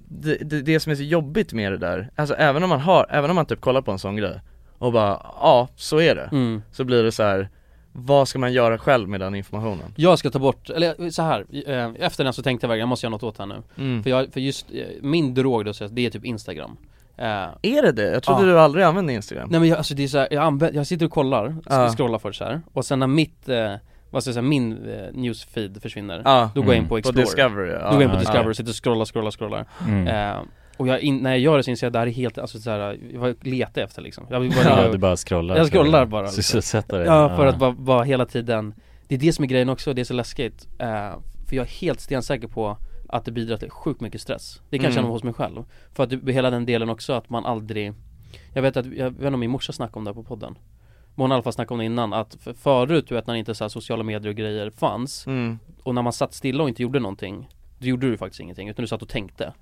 [0.09, 3.05] Det, det, det som är så jobbigt med det där, alltså även om man har,
[3.09, 4.41] även om man typ kollar på en sån grej
[4.77, 6.61] och bara, ja så är det, mm.
[6.71, 7.49] så blir det så här.
[7.91, 9.93] vad ska man göra själv med den informationen?
[9.95, 12.89] Jag ska ta bort, eller så här, eh, efter den så tänkte jag verkligen, jag
[12.89, 14.03] måste göra något åt här nu Mm.
[14.03, 16.77] För jag, för just, eh, min drog då, det är typ Instagram
[17.17, 17.25] eh,
[17.61, 18.11] Är det det?
[18.11, 18.47] Jag trodde Ja.
[18.47, 20.87] du aldrig använde Instagram Nej men jag, alltså det är så här, jag, använder, jag
[20.87, 21.93] sitter och kollar, Ja.
[21.97, 23.73] scrollar först så här och sen när mitt, eh,
[24.11, 26.21] vad ska jag säga, min eh, newsfeed försvinner.
[26.25, 26.49] Ja.
[26.55, 27.77] Då går jag in på På Explorer Discovery ja.
[27.77, 28.49] Då går jag in på Ja, Discover ja.
[28.49, 29.65] och sitter och scrollar, scrollar, scrollar.
[29.87, 30.07] Mm.
[30.07, 30.41] eh,
[30.77, 32.37] Och jag, in, när jag gör det så inser jag att det här är helt,
[32.37, 34.25] alltså så här, jag letar efter liksom.
[34.29, 35.57] Jag vill bara Ja, du bara scrollar.
[35.57, 36.43] Jag scrollar bara liksom.
[36.43, 37.05] Sysselsätta dig.
[37.07, 38.73] Ja, för att bara, bara hela tiden.
[39.07, 40.67] Det är det som är grejen också, det är så läskigt.
[40.79, 40.87] Eh,
[41.49, 42.77] För jag är helt stensäker på
[43.09, 44.61] att det bidrar till sjukt mycket stress.
[44.69, 44.95] Det kan jag Mm.
[45.03, 45.63] känna hos mig själv.
[45.93, 47.93] För att det, hela den delen också att man aldrig
[48.53, 50.55] Jag vet att, jag vet inte om min morsa snackade om det här på podden
[51.25, 53.69] Alla fall snackat om det innan att för, förut du vet när inte så här
[53.69, 55.59] sociala medier och grejer fanns mm.
[55.83, 57.49] Och när man satt stilla och inte gjorde någonting
[57.79, 59.53] Då gjorde du faktiskt ingenting utan du satt och tänkte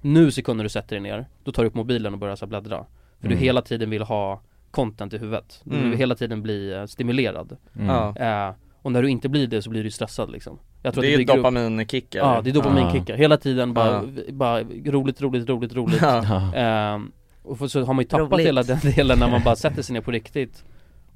[0.00, 2.84] Nu sekunder du sätter dig ner, då tar du upp mobilen och börjar så bläddra
[3.20, 3.38] För Mm.
[3.38, 4.40] du hela tiden vill ha
[4.70, 5.90] content i huvudet Du Mm.
[5.90, 7.90] vill hela tiden bli eh, stimulerad mm.
[8.16, 11.08] Eh, och när du inte blir det så blir du stressad liksom jag tror Det
[11.08, 14.32] att är bygger upp- dopaminkickar Ja, det är dopaminkickar, hela tiden bara, Ja.
[14.32, 16.54] bara roligt, roligt, roligt, roligt Ja.
[16.54, 18.46] Ehm, Och så har man ju tappat Roligt.
[18.46, 20.64] hela den delen när man bara sätter sig ner på riktigt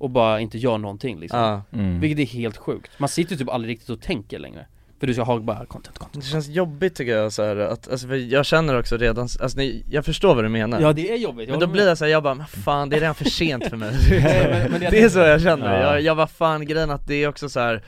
[0.03, 1.63] Och bara inte gör någonting liksom Ja.
[1.73, 2.01] Mm.
[2.01, 4.67] Vilket är helt sjukt, man sitter ju typ aldrig riktigt och tänker längre
[5.01, 7.89] För du ska ha bara content, content Det känns jobbigt tycker jag så här, att,
[7.91, 11.11] alltså för jag känner också redan, alltså ni, jag förstår vad du menar Ja det
[11.13, 13.25] är jobbigt, jag Men då blir jag såhär, jag bara, fan det är redan för
[13.25, 15.93] sent för mig men- men jag Det är så jag känner, Ja.
[15.93, 17.83] jag, jag var fan grejen att det är också så här.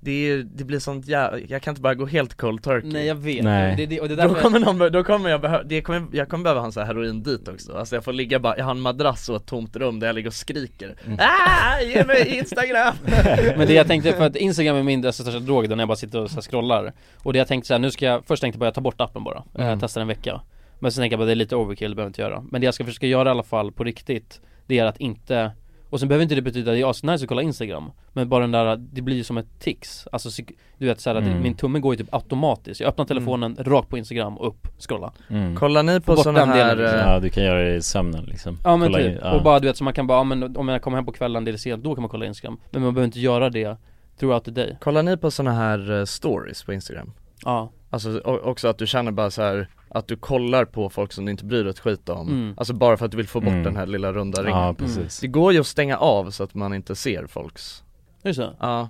[0.00, 3.06] Det, är, det blir sånt jävla, jag kan inte bara gå helt cold turkey Nej
[3.06, 3.76] jag vet, Nej.
[3.76, 6.44] Det, det, och det Då kommer någon, då kommer jag behöva, det kommer, jag kommer
[6.44, 8.70] behöva ha en sån här heroin dit också Alltså jag får ligga bara, jag har
[8.70, 12.94] en madrass och ett tomt rum där jag ligger och skriker ah, ge mig instagram!
[13.56, 15.96] Men det jag tänkte, för att Instagram är min största drog då när jag bara
[15.96, 18.40] sitter och så här scrollar Och det jag tänkte så här, nu ska jag, först
[18.40, 19.66] tänkte jag bara ta bort appen bara, Mm.
[19.66, 19.80] mm.
[19.80, 20.40] testa en vecka
[20.78, 22.60] Men sen tänker jag bara det är lite overkill, det behöver jag inte göra Men
[22.60, 25.50] det jag ska försöka göra i alla fall på riktigt Det är att inte
[25.90, 28.40] och sen behöver inte det betyda att det är asnice att kolla instagram Men bara
[28.40, 30.42] den där, det blir ju som ett tics Alltså
[30.78, 31.36] du vet såhär, Mm.
[31.36, 34.68] att min tumme går ju typ automatiskt Jag öppnar telefonen rakt på instagram och upp,
[34.78, 35.56] scrolla Mm.
[35.56, 36.98] Kollar ni på såna den delen, här, liksom.
[36.98, 39.32] Ja du kan göra det i sömnen liksom Ja men Kolla typ, in- ja.
[39.36, 41.12] och bara du vet så man kan bara, ja, men om jag kommer hem på
[41.12, 43.76] kvällen, det är sent, då kan man kolla instagram Men man behöver inte göra det
[44.18, 47.12] throughout the day kollar ni på såna här eh, stories på instagram?
[47.44, 51.24] Ja, Alltså också att du känner bara så här att du kollar på folk som
[51.24, 52.54] du inte bryr dig ett skit om Mm.
[52.56, 53.62] Alltså bara för att du vill få bort Mm.
[53.62, 56.54] den här lilla runda ringen Ja precis Det går ju att stänga av så att
[56.54, 57.84] man inte ser folks
[58.22, 58.54] är det så?
[58.60, 58.88] Ja,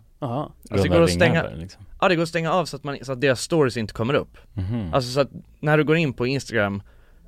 [0.70, 1.82] alltså det går att stänga, liksom.
[2.00, 4.14] ja det går att stänga av så att, man, så att deras stories inte kommer
[4.14, 4.94] upp Mhm.
[4.94, 5.30] Alltså så att
[5.60, 6.82] när du går in på instagram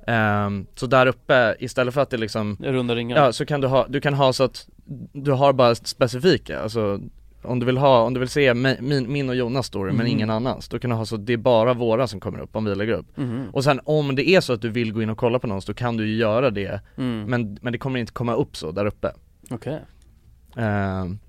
[0.07, 3.67] ehm, Så där uppe, istället för att det liksom Runda ringar Ja så kan du
[3.67, 4.67] ha, du kan ha så att
[5.13, 6.99] du har bara specifika, alltså
[7.43, 9.97] om du vill ha, om du vill se mi- min, min och Jonas story men
[10.05, 10.07] Mhm.
[10.07, 12.55] ingen annans, då kan du ha så att det är bara våra som kommer upp
[12.55, 13.49] om vi lägger upp Mhm.
[13.53, 15.65] Och sen om det är så att du vill gå in och kolla på någons,
[15.65, 17.23] då kan du ju göra det mm.
[17.23, 19.11] Men, men det kommer inte komma upp så där uppe
[19.49, 19.79] Okej
[20.55, 21.19] Ehm,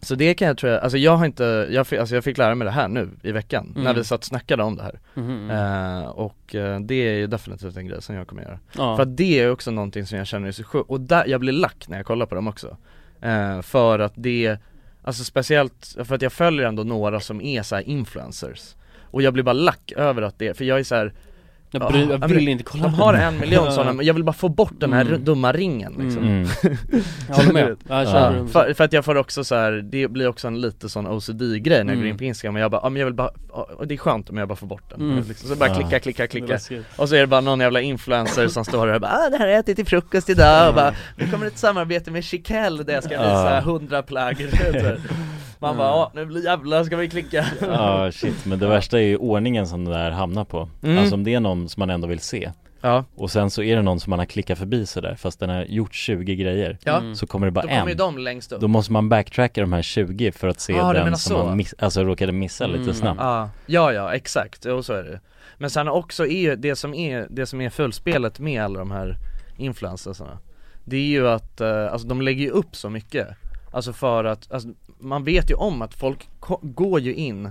[0.00, 2.38] Så det kan jag tror jag, alltså jag har inte, jag fick, alltså jag fick
[2.38, 3.84] lära mig det här nu i veckan, Mm.
[3.84, 5.00] när vi satt och snackade om det här.
[5.16, 9.02] Ehm, Och eh, det är ju definitivt en grej som jag kommer göra Ja, För
[9.02, 11.52] att det är också någonting som jag känner är så sjukt, och där, jag blir
[11.52, 12.76] lack när jag kollar på dem också
[13.20, 14.58] Ehm, För att det,
[15.06, 18.74] alltså speciellt, för att jag följer ändå några som är så här influencers.
[19.10, 21.12] Och jag blir bara lack över att det, för jag är så här,
[21.80, 24.24] jag, bry, Ja, jag vill inte kolla de har en miljon sådana, men jag vill
[24.24, 25.24] bara få bort den här Mm.
[25.24, 26.48] dumma ringen liksom Mm.
[27.28, 28.46] Jag håller med, jag Ja.
[28.52, 31.84] för, för att jag får också så här, det blir också en lite sån OCD-grej
[31.84, 32.06] när jag går Mm.
[32.06, 33.30] in på Instagram och jag bara, ja men jag vill bara,
[33.86, 35.24] det är skönt om jag bara får bort den Mm.
[35.28, 35.48] liksom.
[35.48, 36.58] Så bara klicka, klicka, klicka.
[36.96, 39.36] Och så är det bara någon jävla influencer som står där och bara ah, det
[39.36, 42.82] här har jag ätit till frukost idag och bara Nu kommer ett samarbete med Chiquelle
[42.82, 44.36] där jag ska visa hundra plagg
[45.58, 47.46] Man bara ja, nu blir jävlar ska vi klicka.
[47.60, 50.68] Ja shit, men det värsta är ju ordningen som det där hamnar på.
[50.82, 50.98] Mm.
[50.98, 53.76] Alltså om det är någon som man ändå vill se Ja, Och sen så är
[53.76, 56.96] det någon som man har klickat förbi sådär fast den har gjort 20 grejer ja,
[56.98, 57.14] Mm.
[57.14, 57.96] Så kommer det bara då kommer ju en.
[57.98, 58.60] de längst upp.
[58.60, 61.44] Då måste man backtracka de här 20 för att se Ah, den som så.
[61.46, 62.80] man miss, alltså råkade missa Mm.
[62.80, 63.20] lite snabbt.
[63.20, 65.20] Ja, ja, ja exakt, och så är det
[65.58, 68.90] Men sen också är ju det som är, det som är fullspelet med alla de
[68.90, 69.16] här
[69.56, 70.38] influencersarna
[70.84, 73.28] Det är ju att, eh, alltså de lägger ju upp så mycket
[73.76, 76.28] Alltså för att, alltså, man vet ju om att folk
[76.62, 77.50] går ju in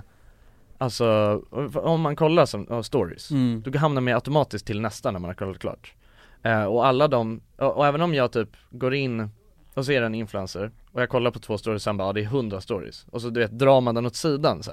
[0.78, 1.40] Alltså,
[1.74, 3.62] om man kollar som, ja, stories Mm.
[3.66, 5.94] Då hamnar man ju automatiskt till nästa när man har kollat klart
[6.42, 9.30] eh, Och alla de, och, och även om jag typ går in
[9.74, 12.24] och ser en influencer och jag kollar på två stories sen bara, ja, det är
[12.24, 14.72] hundra stories Och så du vet, drar man den åt sidan så.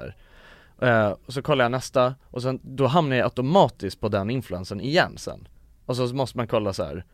[0.85, 4.81] Eh, och så kollar jag nästa och sen, då hamnar jag automatiskt på den influencern
[4.81, 5.47] igen sen
[5.85, 7.05] Och så måste man kolla så här.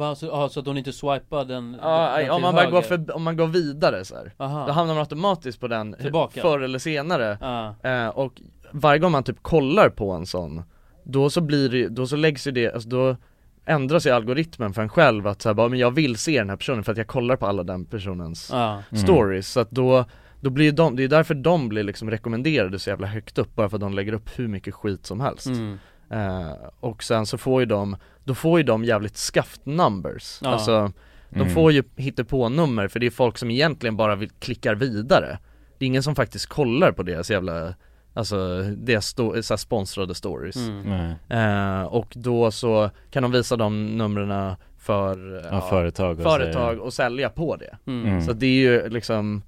[0.00, 2.82] Va, så, ah, så att hon inte swipar den, Ja, den om man bara går
[2.82, 4.32] för, om man går vidare så här.
[4.38, 4.66] Aha.
[4.66, 6.40] Då hamnar man automatiskt på den Tillbaka.
[6.40, 7.38] förr eller senare
[7.82, 10.62] eh, Och varje gång man typ kollar på en sån
[11.04, 13.16] Då så blir det, då så läggs ju det, alltså då
[13.64, 16.56] ändras ju algoritmen för en själv att såhär bara, men jag vill se den här
[16.56, 18.82] personen för att jag kollar på alla den personens Mm.
[18.92, 20.04] stories så att då
[20.40, 23.68] då blir de, det är därför de blir liksom rekommenderade så jävla högt upp bara
[23.68, 25.78] för att de lägger upp hur mycket skit som helst mm.
[26.10, 30.48] Eh, Och sen så får ju de, då får ju de jävligt scuffed numbers Ja.
[30.48, 30.92] Alltså,
[31.30, 31.54] de Mm.
[31.54, 31.82] får ju
[32.28, 35.38] på nummer för det är folk som egentligen bara vill klickar vidare
[35.78, 37.74] Det är ingen som faktiskt kollar på deras jävla,
[38.14, 41.12] alltså deras sto- så här sponsrade stories Mm.
[41.28, 46.92] Eh, Och då så kan de visa de numren för Ja, företag och företag och
[46.92, 48.06] sälja på det Mm.
[48.08, 48.22] Mm.
[48.22, 49.42] så det är ju liksom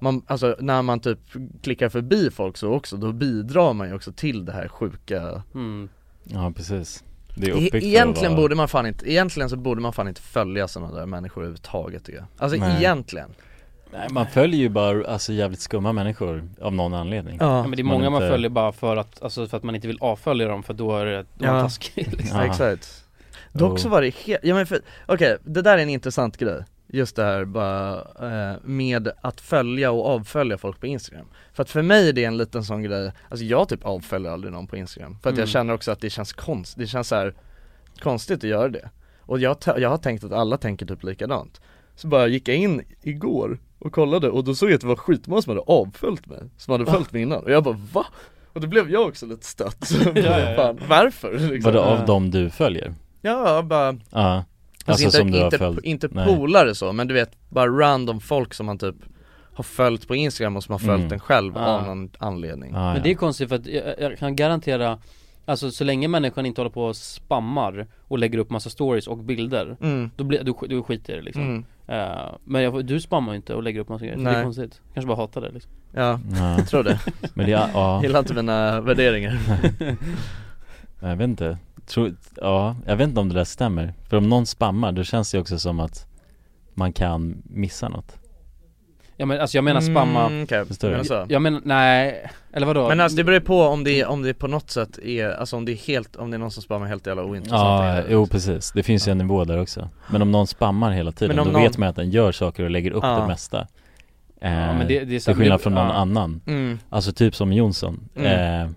[0.00, 1.18] man, alltså när man typ
[1.62, 5.88] klickar förbi folk så också, då bidrar man ju också till det här sjuka Mm.
[6.24, 7.04] Ja precis
[7.34, 10.20] Det är E- uppbyggt Egentligen borde man fan inte, egentligen så borde man fan inte
[10.22, 12.76] följa sådana där människor överhuvudtaget tycker jag Alltså Nej.
[12.78, 13.28] egentligen
[13.92, 17.80] Nej man följer ju bara alltså jävligt skumma människor av någon anledning Ja, men det
[17.82, 19.98] är Man många man inte- följer bara för att, alltså för att man inte vill
[20.00, 21.62] avfölja dem för då är det, då är man Ja.
[21.62, 22.38] taskig liksom.
[22.38, 22.50] Ja, Ja.
[22.50, 22.98] exakt
[23.52, 26.64] Dock så var det helt, ja men för, okej, det där är en intressant grej
[26.94, 31.70] Just det här bara, eh, med att följa och avfölja folk på Instagram För att
[31.70, 34.76] för mig är det en liten sån grej, alltså jag typ avföljer aldrig någon på
[34.76, 35.40] Instagram För att Mm.
[35.40, 37.34] jag känner också att det känns konst, det känns så här
[38.02, 41.60] konstigt att göra det Och jag, jag har tänkt att alla tänker typ likadant
[41.96, 44.96] Så bara gick jag in igår och kollade och då såg jag att det var
[44.96, 48.06] skitmånga som hade avföljt mig Som hade följt mig innan och jag bara va?
[48.52, 50.56] Och då blev jag också lite stött, bara, Ja, ja, ja.
[50.56, 51.32] Fan, varför?
[51.38, 51.72] Liksom.
[51.72, 52.94] Vadå av dem du följer?
[53.20, 54.44] Ja, bara Ja
[54.86, 55.84] Alltså, Alltså, inte, som du har inte, följt?
[55.84, 56.26] inte Nej.
[56.36, 58.96] polare så, men du vet bara random folk som man typ
[59.54, 61.12] har följt på instagram och som har följt Mm.
[61.12, 61.60] en själv Ja.
[61.66, 64.98] av någon anledning Ja, Men det är konstigt för att jag, jag kan garantera
[65.44, 69.18] Alltså så länge människan inte håller på och spammar och lägger upp massa stories och
[69.18, 70.10] bilder mm.
[70.16, 71.64] Då blir, du, du skiter i det liksom Mm.
[71.86, 74.34] Eh, Men jag, du spammar ju inte och lägger upp massa grejer, så det är
[74.34, 74.42] Nej.
[74.44, 77.00] konstigt Kanske bara hatar det liksom Ja, Ja, jag tror det.
[77.34, 79.38] men det är, ja, Gillar inte mina värderingar
[81.00, 84.46] jag vet inte Tror, ja, jag vet inte om det där stämmer För om någon
[84.46, 86.06] spammar, då känns det också som att
[86.74, 88.16] man kan missa något
[89.16, 90.64] Ja men alltså jag menar spamma mm, okay.
[90.64, 90.96] Förstår du?
[90.96, 91.26] Men, så.
[91.28, 92.88] Jag menar, nej, eller vadå?
[92.88, 95.56] men alltså det beror ju på om det, om det på något sätt är, alltså
[95.56, 97.60] om det är helt, om det är någon som spammar helt jävla ointressant
[97.96, 101.12] Ja, jo precis, det finns ju en nivå där också Men om någon spammar hela
[101.12, 103.20] tiden, Men om då någon- vet man att den gör saker och lägger upp Ja.
[103.20, 103.66] det mesta
[104.40, 105.92] eh, Ja, men det- det är så- Till skillnad från någon ja.
[105.92, 106.78] annan mm.
[106.90, 108.62] Alltså typ som Jonsson, Mm.
[108.66, 108.70] eh,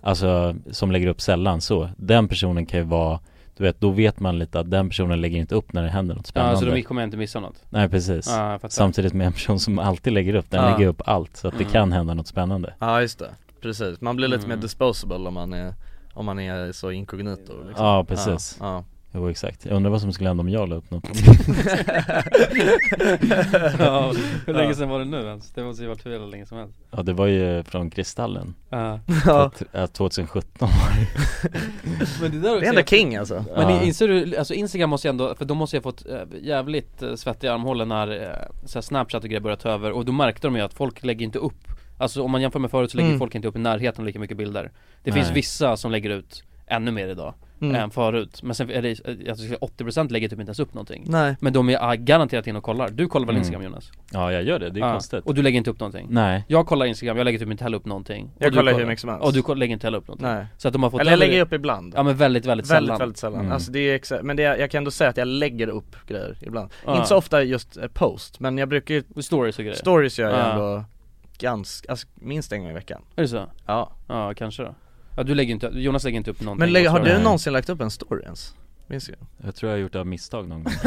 [0.00, 3.20] alltså som lägger upp sällan så Den personen kan ju vara,
[3.56, 6.14] du vet, då vet man lite att den personen lägger inte upp när det händer
[6.14, 9.26] något Ja spännande så då kommer jag inte missa något Nej precis, Ja, samtidigt med
[9.26, 10.70] en person som alltid lägger upp, den Ja.
[10.70, 11.72] lägger upp allt så att det Mm.
[11.72, 13.30] kan hända något spännande Ja just det,
[13.62, 14.00] precis.
[14.00, 14.56] Man blir lite Mm.
[14.56, 15.74] mer disposable om man är,
[16.14, 17.86] om man är så inkognito liksom.
[17.86, 18.56] Ja, precis.
[18.60, 21.08] Ja, Jo exakt, jag undrar vad som skulle hända om jag la upp något.
[23.78, 24.12] Ja,
[24.46, 25.50] hur länge sedan var det nu ens?
[25.50, 26.74] Det måste ju varit hur länge som helst.
[26.90, 29.00] Ja det var ju från Kristallen, Ja.
[29.26, 29.42] Ja.
[29.46, 30.68] Att- att 2017
[32.22, 33.44] Men det där Det är ändå king alltså.
[33.56, 33.82] Men Ja.
[33.82, 37.02] inser du, alltså Instagram måste ju ändå, för de måste ju ha fått äh, jävligt
[37.02, 39.92] äh, svettiga armhålor när äh, så här Snapchat och grejer började ta över.
[39.92, 41.54] Och då märkte de ju att folk lägger inte upp
[41.98, 43.18] Alltså om man jämför med förut så lägger Mm.
[43.18, 44.70] folk inte upp i närheten lika mycket bilder.
[45.02, 45.12] Det Nej.
[45.22, 47.74] finns vissa som lägger ut ännu mer idag Mm.
[47.76, 50.74] än förut Men sen är det, jag skulle säga 80% lägger typ inte ens upp
[50.74, 53.40] någonting Nej Men de är äh, garanterat in och kollar, du kollar väl Mm.
[53.40, 53.92] Instagram Jonas?
[54.12, 54.92] Ja jag gör det, det är Ja.
[54.92, 56.06] konstigt Och du lägger inte upp någonting?
[56.10, 58.86] Nej, Jag kollar Instagram, jag lägger typ inte heller upp någonting Jag du kollar hur
[58.86, 60.90] mycket som helst Och du lägger inte heller upp någonting Nej Så att de har
[60.90, 63.40] fått Eller jag lägger upp ibland Ja men väldigt, väldigt, Väldigt, sällan väldigt sällan.
[63.40, 63.52] Mm.
[63.52, 65.96] Alltså det är exa- men det är, jag kan ändå säga att jag lägger upp
[66.08, 66.96] grejer ibland Ja.
[66.96, 70.30] Inte så ofta just eh, post, men jag brukar ju, Stories och grejer stories gör
[70.30, 70.52] jag Ja.
[70.52, 70.84] ändå
[71.38, 73.46] ganska, alltså minst en gång i veckan Är det så?
[73.66, 74.74] Ja Ja, kanske då
[75.16, 76.60] Ja du lägger inte, Jonas lägger inte upp någonting.
[76.60, 78.54] Men lägg, har du någonsin lagt upp en story ens?
[78.90, 79.18] Minns jag?
[79.44, 80.72] jag tror jag har gjort det av misstag någon gång.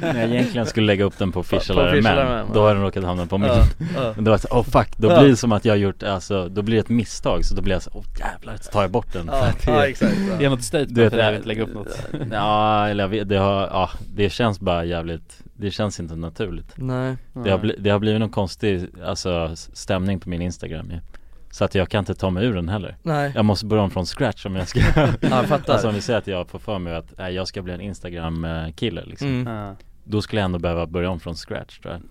[0.00, 3.26] När jag egentligen skulle lägga upp den på official men, då har den råkat hamna
[3.26, 3.50] på min.
[4.14, 6.02] Men då var det så, oh fuck, då blir det som att jag har gjort,
[6.02, 8.82] alltså, då blir det ett misstag så då blir jag så, åh jävlar, så tar
[8.82, 9.26] jag bort den.
[9.26, 12.06] Ja, ja exakt Det är något statement Du vet, för det- att lägga upp något.
[12.30, 16.72] Ja, eller jag vet, det har, ja, det känns bara jävligt, det känns inte naturligt.
[16.76, 17.16] Nej.
[17.32, 20.98] Det har, bli, det har blivit någon konstig, alltså stämning på min Instagram ju
[21.50, 22.96] Så att jag kan inte ta mig ur den heller.
[23.02, 23.32] Nej.
[23.34, 25.72] Jag måste börja om från scratch om jag ska Ja jag fattar.
[25.72, 27.80] Alltså om vi säger att jag får för mig att nej, jag ska bli en
[27.80, 29.28] Instagram-kille liksom.
[29.46, 29.74] Mm.
[30.04, 32.02] Då skulle jag ändå behöva börja om från scratch tror jag.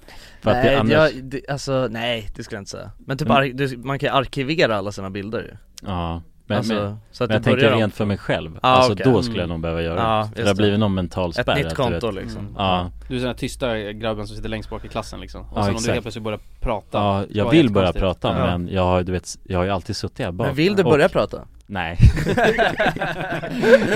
[0.42, 2.92] För att nej, det annars, jag, det, alltså nej det skulle jag inte säga.
[2.98, 3.38] Men typ, Mm.
[3.38, 5.58] ar- du, man kan ju arkivera alla sina bilder ju.
[5.88, 8.60] Ja Men, alltså, men, så att men jag tänker om rent för mig själv.
[8.62, 9.06] Ah, Alltså okej.
[9.06, 11.56] då skulle jag nog behöva göra Ja, det det har blivit någon mental Ett spärr
[11.56, 12.42] nytt att du konto liksom.
[12.42, 12.54] Mm.
[12.58, 15.42] Ja, Du är den här tysta grabben som sitter längst bak i klassen liksom.
[15.42, 16.98] Och Ja, sen om du helt plötsligt börjar prata.
[16.98, 18.46] Ja jag vill börja prata Ja.
[18.46, 20.84] men jag har, du vet, jag har ju alltid suttit här bak Men vill du
[20.84, 21.42] Och- börja prata?
[21.66, 21.98] Nej.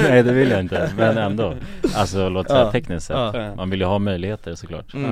[0.10, 1.54] Nej det vill jag inte, men ändå.
[1.96, 3.56] Alltså låt säga tekniskt sett.
[3.58, 4.94] Man vill ju ha möjligheter såklart.
[4.94, 5.12] Mm.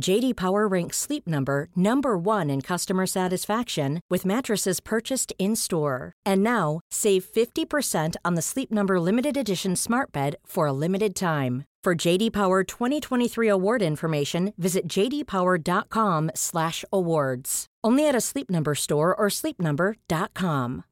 [0.00, 6.12] JD Power ranks Sleep Number number 1 in customer satisfaction with mattresses purchased in-store.
[6.24, 11.14] And now, save 50% on the Sleep Number limited edition Smart Bed for a limited
[11.14, 11.64] time.
[11.84, 17.66] For JD Power 2023 award information, visit jdpower.com/awards.
[17.84, 20.82] Only at a Sleep Number store or sleepnumber.com.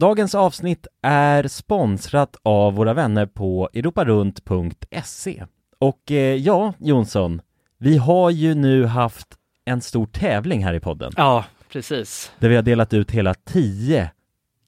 [0.00, 5.44] Dagens avsnitt är sponsrat av våra vänner på europarunt.se.
[5.80, 7.42] Och eh, ja, Jonsson,
[7.78, 9.28] vi har ju nu haft
[9.64, 11.12] en stor tävling här i podden.
[11.16, 12.32] Ja, precis.
[12.38, 14.10] Där vi har delat ut hela 10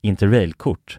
[0.03, 0.99] Interrail-kort.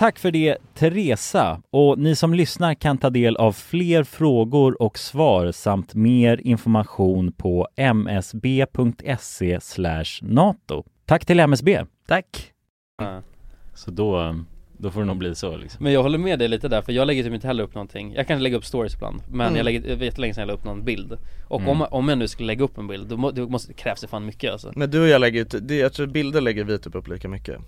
[0.00, 4.98] Tack för det Teresa och ni som lyssnar kan ta del av fler frågor och
[4.98, 9.58] svar samt mer information på msb.se
[10.22, 10.84] nato.
[11.06, 11.84] Tack till MSB.
[12.06, 12.52] Tack.
[13.74, 14.36] Så då,
[14.78, 15.84] då får det nog bli så liksom.
[15.84, 18.12] Men jag håller med dig lite där för jag lägger typ inte heller upp någonting
[18.16, 19.56] Jag kan lägga upp stories ibland Men Mm.
[19.56, 21.16] jag lägger, jag vet länge sedan jag la upp någon bild
[21.48, 21.70] Och Mm.
[21.70, 24.06] om, om jag nu skulle lägga upp en bild då, må, då måste, krävs det
[24.08, 26.78] fan mycket alltså Men du och jag lägger ut, det, jag tror bilder lägger vi
[26.78, 27.60] typ upp lika mycket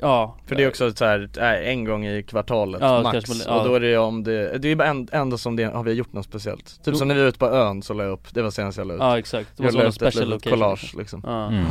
[0.00, 0.36] Ja.
[0.46, 3.28] För det är också så här, äh, en gång i kvartalet Ja, max.
[3.28, 3.60] man- ja.
[3.62, 5.92] Och då är det om det, det är bara en- ändå som det, har vi
[5.92, 6.84] gjort något speciellt.
[6.84, 8.78] Typ som när vi var ute på ön så la jag upp, det var senast
[8.78, 9.00] jag la ut.
[9.00, 10.58] Ja exakt, det Jag måste la ett special litet location.
[10.60, 11.22] collage liksom.
[11.26, 11.64] Ja, Mm.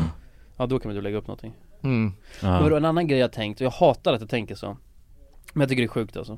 [0.57, 1.53] ja då kan man ju lägga upp någonting.
[1.83, 2.13] Mm.
[2.41, 2.61] Ja.
[2.61, 4.77] Men en annan grej jag tänkt, och jag hatar att jag tänker så.
[5.53, 6.37] Men jag tycker det är sjukt alltså.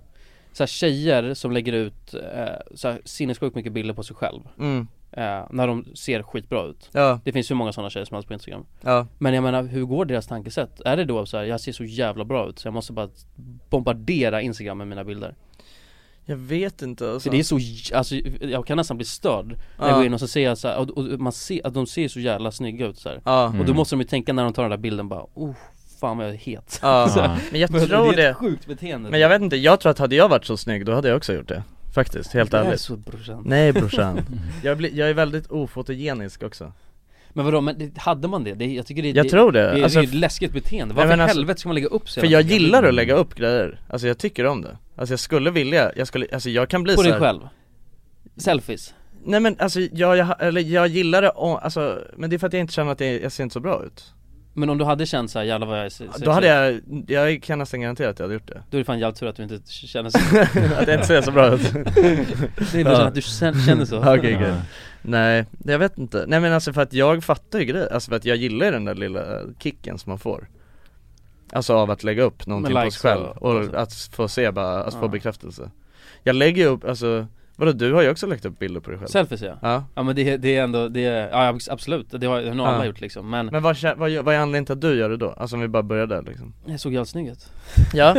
[0.53, 4.41] Så här, tjejer som lägger ut eh, så här, sinnessjukt mycket bilder på sig själv.
[4.59, 4.87] Mm.
[5.11, 7.19] Eh, När de ser skitbra ut Ja.
[7.23, 9.07] Det finns ju många sådana tjejer som helst på instagram Ja.
[9.17, 10.81] Men jag menar, hur går deras tankesätt?
[10.85, 13.09] Är det då så här, jag ser så jävla bra ut så jag måste bara
[13.69, 15.35] bombardera instagram med mina bilder?
[16.25, 17.29] Jag vet inte alltså.
[17.29, 19.55] För det är så, alltså jag kan nästan bli störd När
[19.87, 19.95] jag Ja.
[19.95, 22.07] går in och så ser jag så här, och, och man ser att de ser
[22.07, 23.21] så jävla snygga ut så här.
[23.25, 23.45] Ja.
[23.45, 23.75] Och då Mm.
[23.75, 25.53] måste de ju tänka när de tar den där bilden bara, oh
[25.99, 29.09] fan vad jag är het Ja, men jag tror det det, är ett sjukt beteende
[29.09, 31.17] Men jag vet inte, jag tror att hade jag varit så snygg då hade jag
[31.17, 31.63] också gjort det
[31.93, 33.43] Faktiskt, helt Du är ärligt så, brorsan.
[33.45, 34.19] Nej brorsan
[34.63, 36.73] jag, blir, jag är väldigt ofotogenisk också
[37.33, 38.53] Men vadå, men det, hade man det?
[38.53, 39.61] det jag tycker det, Jag det, tror det.
[39.61, 41.87] det, är- Alltså, det är ett läskigt beteende, varför i alltså- helvete ska man lägga
[41.87, 45.13] upp så För jag gillar att lägga upp grejer, alltså jag tycker om det Alltså
[45.13, 47.39] jag skulle vilja, jag skulle, alltså jag kan bli På så dig här- själv?
[48.37, 48.93] Selfies?
[49.25, 52.53] Nej men alltså jag, jag, eller jag gillar det alltså, men det är för att
[52.53, 54.13] jag inte känner att jag, jag ser inte så bra ut
[54.53, 57.43] Men om du hade känt såhär, jävlar vad jag är se- Då hade jag, jag
[57.43, 58.63] kan nästan garantera att jag hade gjort det.
[58.69, 60.17] Då är det fan jävligt tur att du inte känner så.
[60.81, 61.73] Att jag inte ser så bra ut.
[62.71, 63.97] Det är bara att du känner så.
[64.15, 64.53] Okej okej.
[65.01, 68.15] Nej, jag vet inte, nej men alltså för att jag fattar ju grejer, alltså för
[68.15, 69.23] att jag gillar ju den där lilla
[69.59, 70.47] kicken som man får.
[71.53, 73.25] Alltså av att lägga upp någonting på sig själv.
[73.25, 75.07] Och- och att få se bara, att få Ja.
[75.07, 75.69] bekräftelse.
[76.23, 78.99] Jag lägger ju upp, alltså, vadå du har ju också lagt upp bilder på dig
[78.99, 79.07] själv?
[79.07, 82.41] Selfies ja Ja Ja men det, det är ändå, det är, ja absolut, det har,
[82.41, 82.85] det har nog alla Ja.
[82.85, 85.29] gjort liksom men Men vad, vad, vad är anledningen till att du gör det då?
[85.31, 87.51] Alltså om vi bara börjar där liksom Jag såg jävligt snygg ut
[87.93, 88.15] Ja.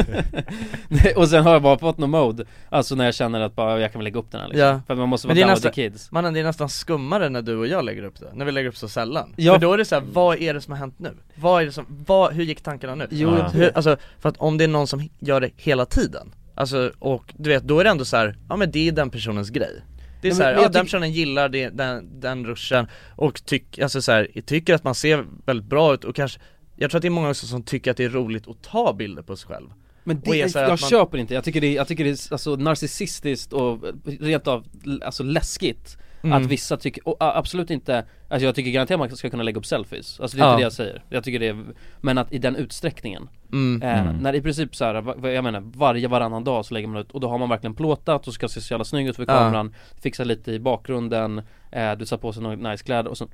[1.17, 3.93] Och sen har jag bara fått någon mode Alltså när jag känner att bara, jag
[3.93, 5.63] kan väl lägga upp den här liksom Ja, För att man måste vara down with
[5.63, 8.45] the kids mannen det är nästan skummare när du och jag lägger upp det, när
[8.45, 9.53] vi lägger upp så sällan Ja.
[9.53, 11.11] För då är det så här, vad är det som har hänt nu?
[11.35, 13.07] Vad är det som, vad, hur gick tankarna nu?
[13.11, 13.71] Jo, hur.
[13.75, 17.51] Alltså, för att om det är någon som gör det hela tiden Alltså, och du
[17.51, 19.83] vet, då är det ändå så här, ja men det är den personens grej.
[20.23, 22.87] Det är men- så här, ja, den personen gillar det, den, den ruschen
[23.17, 26.41] och tyck, alltså så här, tycker att man ser väldigt bra ut och kanske
[26.77, 28.93] Jag tror att det är många också som tycker att det är roligt att ta
[28.93, 29.71] bilder på sig själv.
[30.05, 32.57] Men det, är jag man- köper inte, jag tycker det, jag tycker det är alltså
[32.57, 33.85] narcissistiskt och
[34.21, 34.65] rent av,
[35.03, 36.33] alltså läskigt Mm.
[36.43, 39.67] Att vissa tycker, och absolut inte, alltså jag tycker garanterat man ska kunna lägga upp
[39.67, 40.51] selfies Alltså det är Ja.
[40.53, 41.65] inte det jag säger, jag tycker det är,
[42.01, 43.83] men att i den utsträckningen Mm.
[43.83, 44.17] eh, Mm.
[44.17, 47.21] När i princip så här, jag menar varje varannan dag så lägger man ut och
[47.21, 49.27] då har man verkligen plåtat och ska se så jävla snygg ut för Ja.
[49.39, 51.43] kameran Fixa lite i bakgrunden,
[51.73, 53.29] eh, du tar på sig några nice kläder och så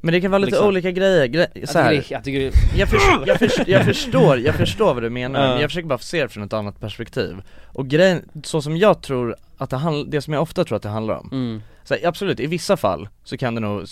[0.00, 0.68] Men det kan vara lite liksom.
[0.68, 1.90] olika grejer, gre- Jag så här.
[1.90, 5.40] tycker det- jag tycker jag, förstår, jag, förstår, jag förstår, jag förstår vad du menar,
[5.44, 5.48] Ja.
[5.52, 7.36] men jag försöker bara se det från ett annat perspektiv
[7.66, 10.82] Och grejen, så som jag tror att det handlar, det som jag ofta tror att
[10.82, 11.62] det handlar om Mm.
[11.84, 13.86] Så här, absolut, i vissa fall så kan det nog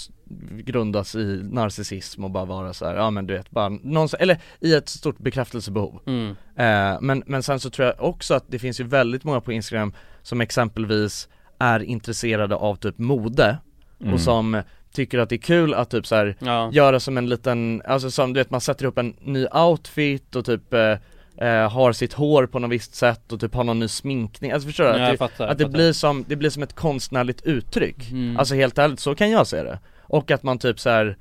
[0.64, 4.38] grundas i narcissism och bara vara så här, ja men du vet, bara någon, eller
[4.60, 6.28] i ett stort bekräftelsebehov Mm.
[6.56, 9.52] eh, men, men sen så tror jag också att det finns ju väldigt många på
[9.52, 11.28] Instagram som exempelvis
[11.58, 13.58] är intresserade av typ mode
[14.00, 14.14] Mm.
[14.14, 14.62] och som
[14.92, 16.70] tycker att det är kul att typ så här Ja.
[16.72, 20.44] göra som en liten, alltså som du vet man sätter upp en ny outfit och
[20.44, 20.94] typ eh,
[21.40, 24.68] eh, har sitt hår på något visst sätt och typ har någon ny sminkning, alltså
[24.68, 24.90] förstår du?
[24.90, 28.36] Ja, att det, fattar, att det blir som, det blir som ett konstnärligt uttryck Mm.
[28.36, 31.16] Alltså helt ärligt, så kan jag se det Och att man typ så här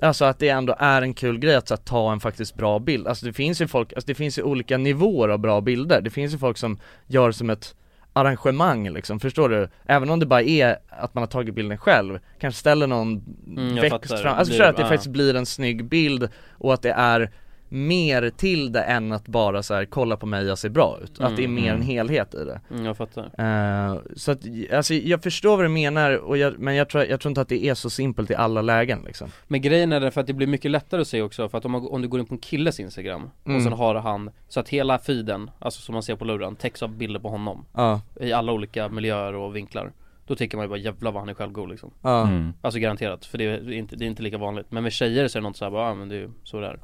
[0.00, 2.78] Alltså att det ändå är en kul grej att så här, ta en faktiskt bra
[2.78, 6.00] bild, alltså det finns ju folk, alltså det finns ju olika nivåer av bra bilder
[6.00, 7.74] Det finns ju folk som gör som ett
[8.12, 9.68] arrangemang liksom, förstår du?
[9.86, 13.74] Även om det bara är att man har tagit bilden själv, kanske ställer någon Mm,
[13.74, 14.70] växt fram, alltså förstår du?
[14.70, 17.30] Att det faktiskt blir en snygg bild och att det är
[17.72, 21.20] mer till det än att bara så här, kolla på mig, jag ser bra ut.
[21.20, 21.80] att det är mer mm.
[21.80, 22.60] en helhet i det.
[22.70, 23.22] Mm, jag fattar.
[23.22, 24.38] Eh, så att,
[24.72, 27.48] alltså jag förstår vad du menar, och jag, men jag tror, jag tror inte att
[27.48, 29.28] det är så simpelt i alla lägen liksom.
[29.48, 31.64] Men grejen är det för att det blir mycket lättare att se också för att
[31.64, 33.56] om, man, om du går in på en killes instagram Mm.
[33.56, 36.82] och sen har han så att hela feeden, alltså som man ser på luren, täcks
[36.82, 38.00] av bilder på honom Ja.
[38.20, 39.92] I alla olika miljöer och vinklar
[40.26, 41.90] Då tycker man ju bara jävlar vad han är självgod liksom.
[42.04, 42.52] Mm.
[42.60, 45.38] Alltså garanterat, för det är inte, det är inte lika vanligt Men med tjejer så
[45.38, 46.78] är det något såhär bara, ja men det är ju så det är.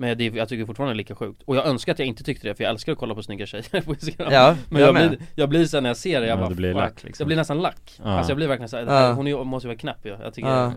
[0.00, 2.24] Men det, jag tycker fortfarande det är lika sjukt Och jag önskar att jag inte
[2.24, 4.88] tyckte det för jag älskar att kolla på snygga tjejer på instagram Ja, Men jag
[4.88, 6.80] jag, blir, jag blir sen när jag ser det, jag Ja, bara blir fuck.
[6.80, 7.24] lack, liksom.
[7.24, 8.10] Jag blir nästan lack Ja.
[8.10, 9.12] Alltså jag blir verkligen såhär, Ja.
[9.12, 10.72] hon är, måste ju vara knäpp ju Jag tycker Ja.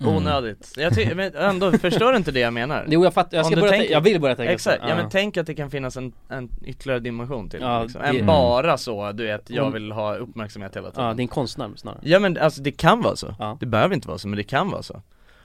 [0.00, 0.16] Mm.
[0.16, 0.72] Onödigt.
[0.76, 2.84] Jag ty- men ändå, förstår du inte det jag menar?
[2.88, 3.36] Jo, jag fattar.
[3.36, 4.54] Jag ska börja tänker- tänka- jag vill börja tänka så.
[4.54, 4.88] Exakt, ja.
[4.88, 4.96] Ja.
[4.96, 8.00] men tänk att det kan finnas en, en ytterligare dimension till Ja, liksom.
[8.02, 8.26] det- Än Mm.
[8.26, 11.70] bara så, du vet, jag vill ha uppmärksamhet hela tiden Ja, det är en konstnär
[11.76, 13.56] snarare Ja men alltså det kan vara så, Ja.
[13.60, 15.02] det behöver inte vara så men det kan vara så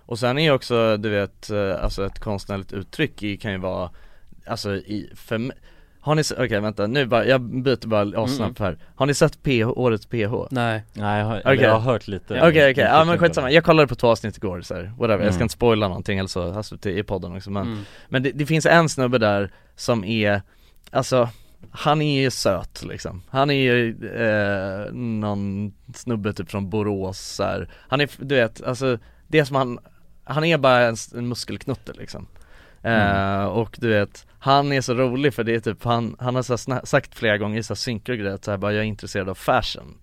[0.09, 3.57] Och sen är ju också, du vet, eh, alltså ett konstnärligt uttryck i, kan ju
[3.57, 3.89] vara,
[4.45, 5.51] alltså i, för
[6.01, 9.67] har ni, okej vänta, nu bara, jag byter bara assnabbt här Har ni sett PH,
[9.67, 10.33] årets PH?
[10.51, 11.51] Nej Nej jag har, Okej.
[11.51, 13.95] eller jag har hört lite Okej okej, Inte ja men skitsamma, på jag kollade på
[13.95, 15.45] två avsnitt igår så här, whatever, jag ska Mm.
[15.45, 17.79] inte spoila någonting eller så, alltså till, i podden också men Mm.
[18.07, 20.41] Men det, det finns en snubbe där som är,
[20.91, 21.29] alltså
[21.71, 27.43] han är ju söt liksom, han är ju eh, någon snubbe typ från Borås så
[27.43, 27.69] här.
[27.87, 28.97] Han är, du vet, alltså
[29.27, 29.79] det som han,
[30.29, 32.27] han är bara en, en muskelknutte liksom
[32.83, 36.41] eh, Och du vet, han är så rolig för det är typ, han, han har
[36.43, 38.87] så sagt flera gånger i så synkar och grejer att så här, bara jag är
[38.87, 39.97] intresserad av fashion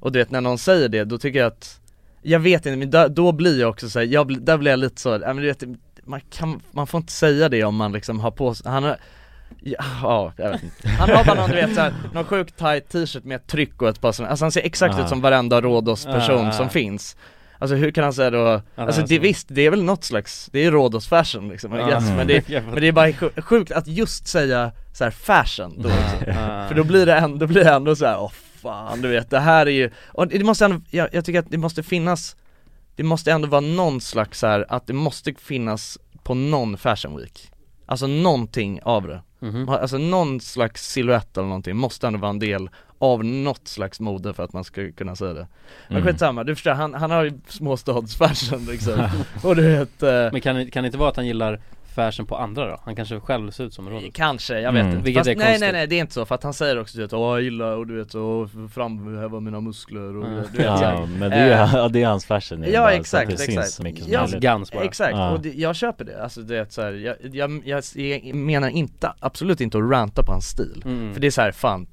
[0.00, 1.80] Och du vet när någon säger det, då tycker jag att
[2.22, 4.80] Jag vet inte, men då, då blir jag också så här, jag, där blir jag
[4.80, 5.62] lite så, ja men du vet
[6.04, 8.96] man, kan, man får inte säga det om man liksom har på sig, han har
[9.64, 10.88] Ja, ja, jag vet inte.
[10.88, 13.88] Han har bara någon du vet såhär, någon sjukt tight t-shirt med ett tryck och
[13.88, 15.02] ett par sådana, alltså han ser exakt Aha.
[15.02, 16.52] ut som varenda Rhodos person Ah.
[16.52, 17.16] som finns
[17.62, 19.02] Alltså hur kan han säga då, alltså alltså.
[19.02, 21.88] det, visst det är väl något slags, det är Rhodos fashion liksom, Ah.
[21.88, 25.82] guess, men, det, men det är bara sj- sjukt att just säga så här fashion
[25.82, 25.88] då.
[25.88, 26.68] Ah.
[26.68, 28.30] För då blir det ändå, då blir det ändå så här, åh
[28.62, 31.50] fan du vet det här är ju, och det måste ändå, jag, jag tycker att
[31.50, 32.36] det måste finnas
[32.96, 37.16] det måste ändå vara någon slags så här, att det måste finnas på någon fashion
[37.16, 37.51] week
[37.86, 39.68] Alltså någonting av det Mhm.
[39.68, 42.68] Alltså någon slags silhuett eller någonting måste ändå vara en del
[42.98, 45.46] av något slags mode för att man ska kunna säga det
[45.88, 46.08] Men Mm.
[46.12, 49.08] skitsamma, du förstår, han, han har ju småstadsfashion liksom
[49.42, 51.60] Och du vet eh, Men kan, kan det inte vara att han gillar
[51.92, 52.80] fashion på andra då?
[52.84, 54.96] Han kanske själv ser ut som en Ronald Kanske, jag vet inte.
[54.98, 56.96] Vilket Fast nej konstigt nej nej det är inte så för att han säger också
[56.96, 60.66] du vet, åh jag gillar och du vet så framhäva mina muskler och du vet.
[60.66, 63.32] Ja, men det är, Eh, ju- ja, det är hans fashion Ja bara, exakt, det
[63.32, 63.52] exakt.
[63.52, 64.40] syns mycket som ja, möjligt.
[64.42, 64.84] Gans bara.
[64.84, 65.30] Exakt, Ja.
[65.30, 68.68] och det, jag köper det, alltså det är så här, jag, jag, jag, jag menar
[68.68, 71.14] inte, absolut inte att ranta på hans stil Mm.
[71.14, 71.86] För det är så här, fan,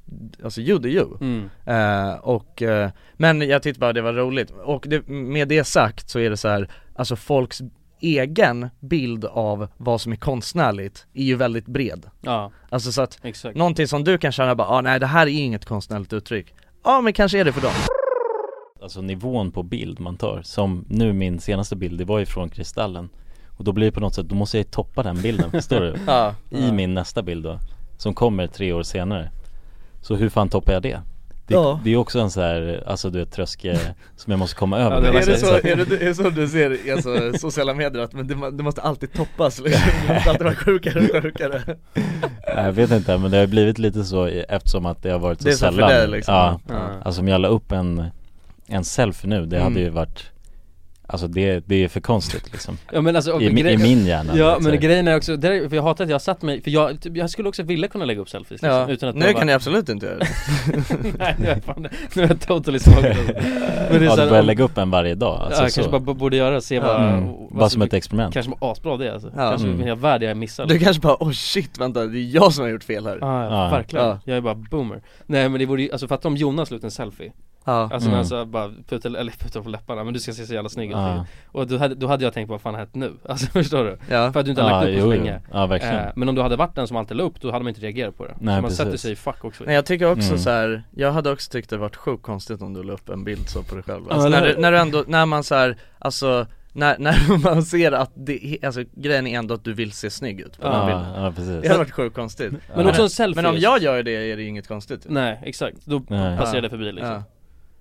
[0.43, 1.49] alltså you do you Mm.
[1.65, 6.09] Eh, och, eh, men jag tyckte bara det var roligt, och det, med det sagt
[6.09, 7.61] så är det så här, alltså folks
[8.01, 12.05] egen bild av vad som är konstnärligt är ju väldigt bred.
[12.21, 13.57] Ja, Alltså så att, exakt.
[13.57, 16.53] någonting som du kan känna bara, ah, nej det här är inget konstnärligt uttryck.
[16.83, 17.71] Ja men kanske är det för dem.
[18.81, 22.49] Alltså nivån på bild man tar, som nu min senaste bild, det var ju från
[22.49, 23.09] Kristallen.
[23.57, 25.95] Och då blir det på något sätt, då måste jag toppa den bilden, förstår du?
[26.07, 26.73] Ja, I ja.
[26.73, 27.59] min nästa bild då,
[27.97, 29.31] som kommer tre år senare.
[30.01, 30.99] Så hur fan toppar jag det?
[31.49, 31.79] Det, Ja.
[31.83, 33.77] det är också en så här, alltså du vet tröskel
[34.15, 36.15] som jag måste komma över Ja, det Är det Alltså, så, är det, är det
[36.15, 39.81] så du ser i alltså, sociala medier att men det, det måste alltid toppas liksom,
[40.07, 41.61] det måste alltid vara sjukare och sjukare
[42.47, 45.47] Jag vet inte men det har blivit lite så eftersom att det har varit så
[45.47, 46.33] Det är så för sällan dig, liksom.
[46.33, 46.75] Ja, Ja.
[47.03, 48.05] alltså om jag la upp en,
[48.67, 49.63] en selfie nu, det Mm.
[49.73, 50.25] hade ju varit
[51.11, 54.05] Alltså det, det är för konstigt liksom Ja men alltså, och I, grej- I min
[54.05, 54.71] hjärna Ja liksom.
[54.71, 56.71] men grejen är också, det är, för jag hatar att jag har satt mig, för
[56.71, 59.19] jag, typ, jag skulle också vilja kunna lägga upp selfies liksom, Ja, utan att nu
[59.21, 60.27] behöva- kan jag absolut inte göra det
[61.19, 63.01] Nej nu är jag fan, nu är jag totally smart
[63.91, 65.81] Men det Ja så du börjar lägga upp en varje dag Ja, alltså, jag så.
[65.81, 67.27] kanske bara borde göra, se vad, Mm.
[67.27, 69.49] vad Bara som ett experiment Kanske var asbra det alltså, Ja.
[69.49, 69.79] kanske Mm.
[69.81, 72.63] en hel värld jag missar Du kanske bara, oh shit vänta, det är jag som
[72.63, 73.69] har gjort fel här Ja, ja, Ja.
[73.69, 74.05] verkligen.
[74.05, 74.19] Ja.
[74.23, 76.83] Jag är bara boomer Nej men det vore ju, alltså fatta om Jonas la ut
[76.83, 77.31] en selfie
[77.65, 78.09] Ja, Alltså Mm.
[78.09, 80.69] när han så bara puttar, eller puttar på läpparna, men du ska se så jävla
[80.69, 81.25] snygg ut Ja.
[81.47, 83.13] Och då hade, då hade jag tänkt vad fan har hänt nu?
[83.29, 83.97] Alltså förstår du?
[84.09, 86.29] ja, För att du inte har lagt upp på så länge Ja verkligen Eh, Men
[86.29, 88.25] om du hade varit den som alltid la upp, då hade man inte reagerat på
[88.25, 89.01] det Nej, Så man sätter precis.
[89.01, 90.39] sig i fuck också Nej jag tycker också Mm.
[90.39, 90.83] så här.
[90.95, 93.63] jag hade också tyckt det varit sjukt konstigt om du la upp en bild så
[93.63, 96.45] på dig själv Ja, alltså, när, du, när du ändå, när man så här, alltså
[96.73, 100.39] när, när man ser att det, alltså grejen är ändå att du vill se snygg
[100.39, 103.09] ut på den Ja, bilden ja precis Det hade varit sjukt konstigt Men också en
[103.09, 106.37] selfie Men om jag gör det är det inget konstigt Nej exakt, då Nej.
[106.37, 106.61] passerar Ja.
[106.61, 107.23] det förbi liksom Ja.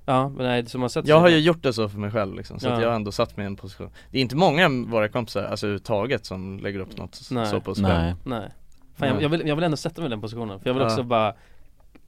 [0.08, 2.34] Ja, men nej, som man sätter Jag har ju gjort det så för mig själv
[2.34, 2.80] liksom, så att Ja.
[2.82, 3.90] jag har ändå satt mig i en position.
[4.10, 7.46] Det är inte många av våra kompisar, alltså överhuvudtaget som lägger upp något Nej.
[7.46, 8.48] så på sig själv Nej Nej.
[8.96, 10.80] Fan, jag, jag, vill, jag vill ändå sätta mig i den positionen, för jag vill
[10.82, 10.86] Ja.
[10.88, 11.34] också bara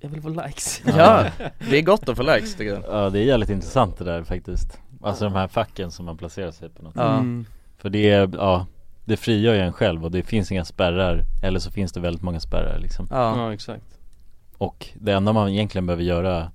[0.01, 0.83] Jag vill få likes.
[0.87, 1.25] Ja,
[1.71, 2.83] det är gott att få likes tycker jag.
[2.91, 4.79] Ja det är jävligt intressant det där faktiskt.
[5.03, 6.97] Alltså de här facken som man placerar sig på något.
[6.97, 7.47] Mm.
[7.79, 8.67] För det är, ja
[9.05, 11.23] Det frigör ju en själv och det finns inga spärrar.
[11.43, 13.07] Eller så finns det väldigt många spärrar liksom.
[13.11, 13.85] Ja, Ja, exakt.
[14.59, 16.51] Och det enda man egentligen behöver göra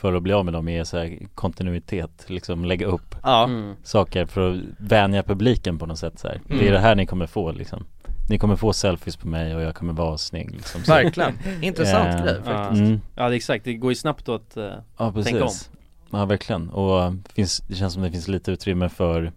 [0.00, 3.74] För att bli av med dem är så här kontinuitet Liksom lägga upp ja, mm.
[3.82, 6.40] saker för att vänja publiken på något sätt så här.
[6.46, 6.72] Det är Mm.
[6.72, 7.84] det här ni kommer få liksom
[8.28, 10.92] Ni kommer få selfies på mig och jag kommer vara snygg liksom så.
[10.92, 11.32] verkligen,
[11.62, 12.42] intressant Eh, grej Ja.
[12.44, 13.00] faktiskt mm.
[13.16, 15.22] Ja det är exakt, det går ju snabbt då att eh, Ja Tänk om.
[15.42, 15.70] precis
[16.10, 19.32] Ja verkligen och finns, det känns som det finns lite utrymme för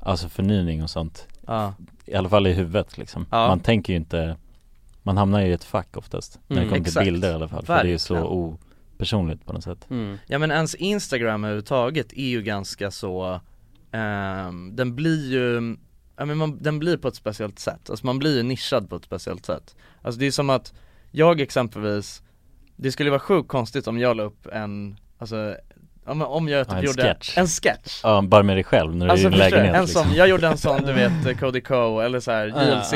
[0.00, 1.74] Alltså förnyning och sånt Ja,
[2.06, 3.48] I alla fall i huvudet liksom Ja.
[3.48, 4.36] Man tänker ju inte
[5.02, 6.68] Man hamnar ju i ett fack oftast När det Mm.
[6.68, 7.04] kommer till Exakt.
[7.06, 8.56] bilder i alla fall För det är ju så Verkligen.
[8.96, 10.18] Opersonligt på något sätt mm.
[10.26, 13.40] Ja men ens Instagram överhuvudtaget är ju ganska så,
[13.92, 15.76] ehm, den blir ju,
[16.16, 18.96] ja men man, den blir på ett speciellt sätt, alltså man blir ju nischad på
[18.96, 20.74] ett speciellt sätt Alltså det är som att,
[21.10, 22.22] jag exempelvis,
[22.76, 25.56] det skulle vara sjukt konstigt om jag la upp en, alltså
[26.06, 27.38] om, om jag typ Ja, en gjorde sketch.
[27.38, 29.50] en sketch Ja bara med dig själv när du Alltså är i din du?
[29.50, 30.18] lägenhet en sån, liksom.
[30.18, 32.92] jag gjorde en sån du vet, eh, Cody Co eller så här, JLC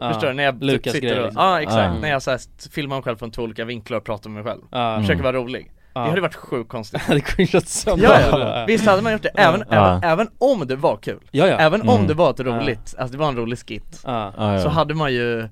[0.00, 0.06] ja.
[0.06, 0.12] Ja.
[0.12, 0.34] Förstår du?
[0.34, 1.42] När jag Lukas sitter grej och, liksom.
[1.42, 2.00] ja exakt, Ja.
[2.00, 2.40] när jag så här,
[2.70, 5.24] filmar mig själv från två olika vinklar och pratar med mig själv Ja, Försöker Mm.
[5.34, 6.00] vara rolig ja.
[6.00, 8.64] Det hade varit sjukt konstigt Det cringeat sönder Ja, ja.
[8.66, 9.76] visst hade man gjort det, även, Ja.
[9.96, 12.06] även, även om det var kul Ja ja, Även om Mm.
[12.06, 14.32] det var ett roligt, alltså det var en rolig skit ja.
[14.36, 14.60] ja, ja.
[14.62, 15.48] Så hade man ju,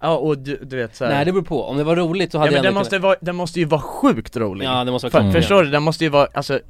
[0.00, 2.36] ja och du, du vet såhär Nej det beror på, om det var roligt så
[2.36, 4.90] Ja hade men jag den måste, vara, den måste ju vara sjukt rolig Ja det
[4.90, 5.32] måste vara För.
[5.40, 5.70] Förstår du?
[5.70, 6.60] Den måste ju vara, alltså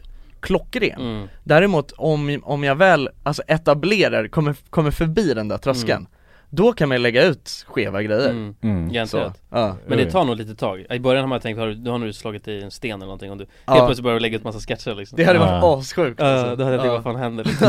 [0.40, 1.28] klockren mm.
[1.44, 6.06] Däremot om, om jag väl, alltså etablerar, kommer, kommer förbi den där tröskeln
[6.50, 8.54] Då kan man ju lägga ut skeva grejer Mm.
[8.62, 9.06] mm.
[9.06, 11.74] Så, ja Men det tar nog lite tag, i början har man tänkt, har du,
[11.74, 13.72] du har nu slagit i en sten eller någonting och du Ja.
[13.74, 15.78] helt plötsligt börjar lägga ut massa sketcher liksom Det hade varit Ja.
[15.78, 16.56] assjukt Ja, alltså.
[16.56, 16.94] då hade jag tänkt Ja.
[16.94, 17.68] vad fan händer liksom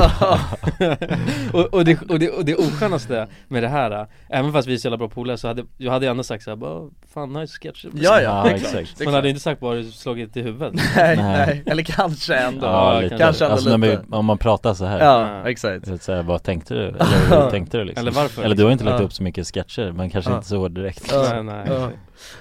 [1.54, 4.78] och, och, det, och, det, och det oskönaste med det här, även fast vi är
[4.78, 7.90] så jävla bra polare så hade jag hade ändå sagt såhär bara Fan nice sketcher
[7.94, 9.06] Ja ja, Ja, exakt.
[9.06, 11.64] Man hade inte sagt bara du slagit i huvudet nej, Nej.
[11.66, 13.18] eller kanske ändå Ja, Ja, lite.
[13.18, 14.02] kanske ändå alltså, när lite.
[14.10, 16.88] vi, om man pratar så här Ja, exakt Så här, vad tänkte du?
[16.88, 18.02] Eller hur tänkte du liksom?
[18.08, 19.06] Eller varför, Eller du har inte lagt Ja.
[19.06, 20.36] upp så mycket sketcher, men kanske Ja.
[20.38, 21.30] inte så direkt Ja.
[21.34, 21.92] Nej nej Ja.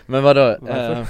[0.07, 0.57] Men vadå?
[0.69, 1.07] Eh,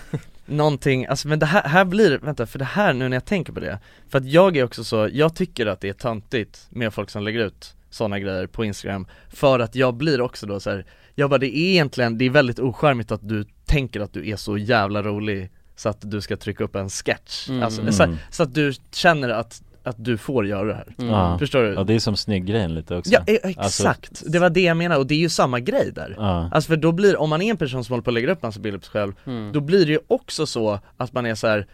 [0.46, 3.52] någonting, alltså men det här, här blir, vänta för det här nu när jag tänker
[3.52, 6.94] på det För att jag är också så, jag tycker att det är töntigt med
[6.94, 10.70] folk som lägger ut sådana grejer på Instagram För att jag blir också då så
[10.70, 14.28] här, jag bara det är egentligen, det är väldigt ocharmigt att du tänker att du
[14.28, 17.62] är så jävla rolig Så att du ska trycka upp en sketch, Mm.
[17.62, 21.38] alltså, så, så att du känner att, att du får göra det här Ja.
[21.38, 21.72] Förstår du?
[21.74, 24.76] Ja det är som snygg-grejen lite också Ja e- Alltså, exakt, det var det jag
[24.76, 26.48] menade och det är ju samma grej där Ja.
[26.52, 28.42] Alltså för då blir, om man är en person som håller på att lägga upp
[28.42, 29.52] massa bilder på sig själv Mm.
[29.52, 31.66] Då blir det ju också så att man är så här.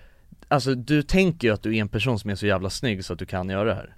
[0.49, 3.13] Alltså du tänker ju att du är en person som är så jävla snygg så
[3.13, 3.97] att du kan göra det här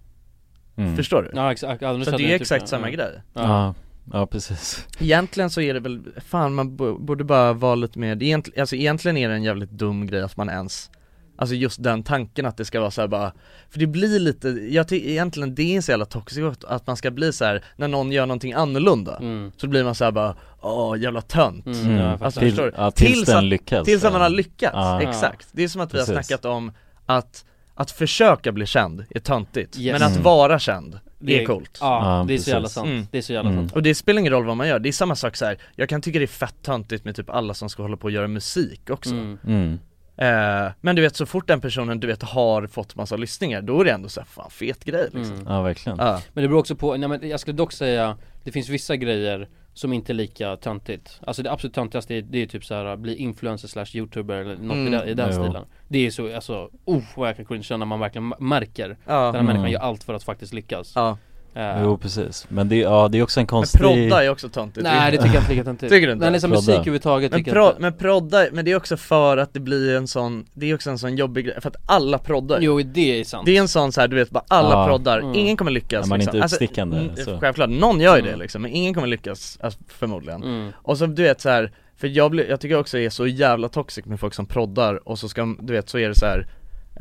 [0.77, 0.97] Mm.
[0.97, 1.31] Förstår du?
[1.35, 2.95] Ja exakt, ja, Så det är typ exakt samma Ja.
[2.97, 3.75] grej Ja,
[4.13, 8.23] ja precis Egentligen så är det väl, fan man bo- borde bara vara lite mer,
[8.23, 10.91] egentligen, alltså egentligen är det en jävligt dum grej att man ens
[11.37, 13.33] Alltså just den tanken att det ska vara så här bara
[13.71, 17.11] För det blir lite, jag tycker egentligen det är så jävla toxiskt att man ska
[17.11, 19.53] bli så här när någon gör någonting annorlunda Mm.
[19.57, 22.25] Så blir man så här bara, åh jävla tönt Mm, fattar.
[22.25, 22.73] Alltså Till- förstår du?
[22.77, 24.37] ja, tills den att, lyckas, Tills att man har ja.
[24.37, 25.03] lyckats, Ja.
[25.03, 26.27] exakt Det är som att vi har Precis.
[26.27, 26.73] snackat om
[27.07, 29.93] att, att försöka bli känd är töntigt, Yes.
[29.93, 30.23] men att Mm.
[30.23, 33.07] vara känd Det är coolt Ja, Ja, det är så jävla sant, Mm.
[33.11, 33.63] det är så jävla Mm.
[33.63, 35.59] sant och det spelar ingen roll vad man gör, det är samma sak så här.
[35.77, 38.11] jag kan tycka det är fett töntigt med typ alla som ska hålla på och
[38.11, 39.39] göra musik också mm.
[39.47, 39.79] mm.
[40.17, 43.81] Eh, Men du vet så fort den personen du vet har fått massa lyssningar, då
[43.81, 45.35] är det ändå så här, fan fet grej liksom.
[45.37, 45.47] Mm.
[45.49, 45.99] Ja verkligen.
[45.99, 48.97] Ja, Men det beror också på, nej men jag skulle dock säga Det finns vissa
[48.97, 51.21] grejer som inte är lika töntigt.
[51.27, 54.77] Alltså det absolut töntigaste är, det är typ såhär bli influencer slash youtuber eller något
[54.77, 54.87] Mm.
[54.87, 55.65] i den, i den stilen.
[55.89, 58.97] Det är så, alltså, oh vad jag kan cringea när man verkligen märker.
[59.07, 59.47] Ja, Den här Mm.
[59.47, 60.93] människan gör allt för att faktiskt lyckas.
[60.95, 61.19] Ja.
[61.55, 64.49] Eh, Jo precis, men det, ja, det är också en Men konstig prodda är också
[64.49, 66.25] töntigt Nej det tycker jag inte är lika töntigt Tycker du inte?
[66.25, 66.61] Nej, det är som Prodda.
[66.63, 69.55] musik överhuvudtaget Men, tycker pro, jag inte men prodda, men det är också för att
[69.55, 72.59] det blir en sån, det är också en sån jobbig grej, för att alla proddar
[72.61, 74.87] Jo det är sant Det är en sån så här, du vet bara alla Ja.
[74.87, 75.35] proddar, Mm.
[75.35, 76.37] ingen kommer lyckas Ja, man är liksom.
[76.37, 77.39] inte utstickande, mm, så.
[77.39, 78.41] Självklart, någon gör ju det Mm.
[78.41, 80.73] liksom, men ingen kommer lyckas, alltså, förmodligen mm.
[80.83, 83.27] Och så du vet så här, för jag, blir, jag tycker också det är så
[83.27, 86.27] jävla toxic med folk som proddar och så ska, du vet så är det så
[86.27, 86.47] här.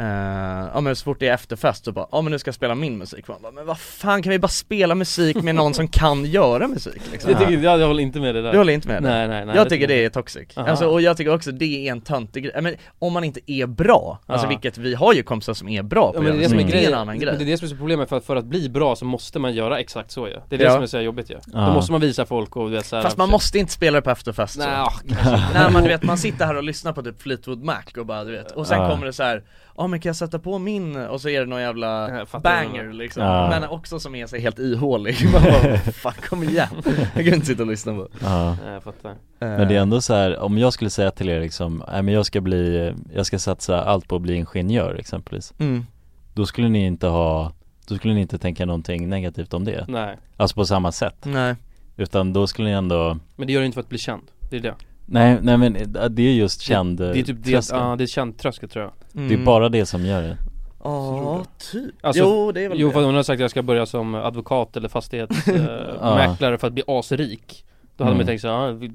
[0.01, 2.55] Eh, ja men så fort det är efterfest så bara, ja men nu ska jag
[2.55, 5.73] spela min musik, man bara, men vad fan kan vi bara spela musik med någon
[5.73, 7.31] som kan göra musik liksom?
[7.31, 9.09] Jag, tycker, jag, jag håller inte med det där Du håller inte med det?
[9.09, 10.69] Nej nej nej jag tycker det är toxic, Aha.
[10.69, 13.65] alltså, och jag tycker också det är en töntig grej, men om man inte är
[13.67, 14.49] bra, alltså Ja.
[14.49, 16.59] vilket vi har ju kompisar som är bra på Ja men det är det som
[16.59, 18.25] är grejen, en annan men grej det är det som är så problemet för, att-
[18.25, 20.73] för att bli bra så måste man göra exakt så ju Det är det Ja.
[20.73, 21.59] som är så jobbigt ju Ja.
[21.67, 23.97] Då måste man visa folk och du vet så här, Fast man måste inte spela
[23.97, 24.59] det på efterfest så.
[24.59, 25.41] Nej, ah, inte.
[25.53, 28.23] Nej men du vet, man sitter här och lyssnar på typ Fleetwood Mac och bara
[28.23, 29.43] du vet, och sen kommer det så här.
[29.77, 33.23] Ja men kan jag sätta på min, och så är det någon jävla banger liksom,
[33.23, 33.49] Ja.
[33.49, 35.15] men också som är så helt ihålig.
[35.33, 36.67] Man bara, Fan kom igen,
[37.15, 38.07] jag kan inte sitta och lyssna på.
[38.21, 38.57] Ja.
[38.65, 39.15] Jag fattar.
[39.39, 42.13] Men det är ändå så här, om jag skulle säga till er liksom, nej men
[42.13, 45.53] jag ska bli, jag ska satsa allt på att bli ingenjör exempelvis.
[45.59, 45.85] Mm.
[46.33, 47.51] Då skulle ni inte ha,
[47.87, 49.85] då skulle ni inte tänka någonting negativt om det.
[49.87, 51.15] Nej, Alltså på samma sätt.
[51.23, 51.55] Nej,
[51.97, 54.55] Utan då skulle ni ändå, men det gör det inte för att bli känd, det
[54.55, 54.73] är det
[55.11, 57.79] nej, nej men eh, det är just känd Det, det är typ det, tröskel.
[57.79, 58.93] ja det är känd tröskel tror jag.
[59.15, 59.27] Mm.
[59.27, 60.37] Det är bara det som gör det.
[60.83, 62.93] Ja, typ, Alltså, jo det är väl Jo det.
[62.93, 66.83] för hon har sagt att jag ska börja som advokat eller fastighetsmäklare för att bli
[66.87, 67.65] asrik
[68.01, 68.27] Då hade man Mm.
[68.27, 68.91] ju tänkt så här, ja, vi-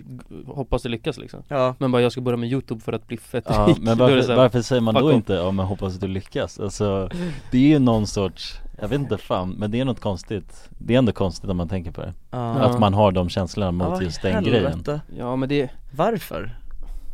[0.53, 3.17] hoppas det lyckas liksom Ja, Men bara jag ska börja med youtube för att bli
[3.17, 5.15] fett Ja, rik men varför, här, varför säger man då off.
[5.15, 6.61] inte, ja men hoppas att du lyckas?
[6.61, 7.09] Alltså,
[7.51, 10.95] det är ju någon sorts, jag vet inte fan, men det är något konstigt Det
[10.95, 12.39] är ändå konstigt om man tänker på det ja.
[12.53, 14.61] Att man har de känslorna mot Ja, just den helvete.
[14.61, 16.57] grejen Ja men det, Varför?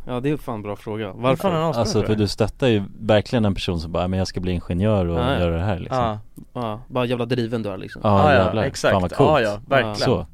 [0.07, 1.51] ja det är fan en bra fråga Varför?
[1.53, 5.07] Alltså för du stöttar ju verkligen en person som bara, men jag ska bli ingenjör
[5.07, 5.40] och Nej.
[5.40, 6.18] göra det här liksom Ja,
[6.55, 9.30] Ja, bara jävla driven du är liksom Ja, ja, jävlar, ja exakt, fan vad coolt
[9.30, 10.26] ja ja, verkligen Så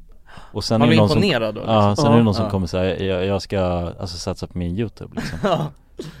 [0.51, 2.03] Och sen Man blir någon som, imponerad då ja, liksom.
[2.05, 2.41] sen är det någon Ja.
[2.41, 3.59] som kommer säga jag, jag ska
[3.99, 5.39] alltså satsa på min youtube liksom.
[5.49, 5.71] Ja,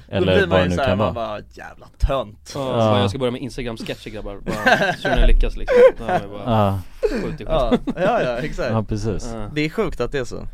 [0.09, 1.11] då Eller blir man vad det ju nu kan vara.
[1.11, 2.51] bara jävla tönt.
[2.55, 2.99] Ja, Ja.
[3.01, 5.77] jag ska börja med instagram-sketcher grabbar, bara, så när jag lyckas liksom.
[5.97, 6.79] Då är jag bara, Ja,
[7.23, 8.71] skjut i Ja, ja, ja exakt.
[8.71, 9.31] Ja precis.
[9.33, 9.49] Ja.
[9.55, 10.47] Det är sjukt att det är så.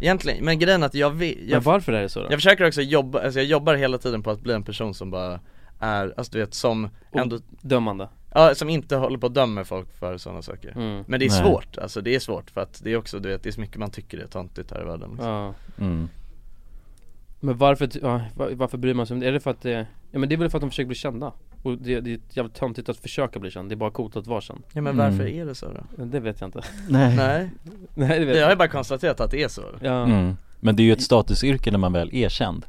[0.00, 2.26] Egentligen, men grejen är att jag vill, Men jag, varför är det så då?
[2.30, 5.10] jag försöker också jobba, alltså jag jobbar hela tiden på att bli en person som
[5.10, 5.40] bara
[5.80, 9.98] är, alltså du vet som ändå, Dömande ja som inte håller på att döma folk
[9.98, 11.04] för sådana saker mm.
[11.06, 11.42] Men det är Nej.
[11.42, 13.60] svårt, alltså det är svårt för att det är också, du vet, det är så
[13.60, 15.28] mycket man tycker är töntigt här i världen liksom.
[15.28, 16.08] Ja mm.
[17.40, 19.28] Men varför, ja, var- varför bryr man sig om det?
[19.28, 20.96] Är det för att det, ja men det är väl för att de försöker bli
[20.96, 21.32] kända
[21.62, 24.26] Och det, det är jävligt töntigt att försöka bli känd, det är bara coolt att
[24.26, 25.40] vara känd Ja men varför Mm.
[25.40, 25.66] är det så
[25.96, 26.04] då?
[26.04, 27.50] Det vet jag inte Nej, Nej,
[27.94, 30.36] Nej det vet jag har ju bara konstaterat att det är så Ja, mm.
[30.60, 32.66] Men det är ju ett statusyrke när man väl är känd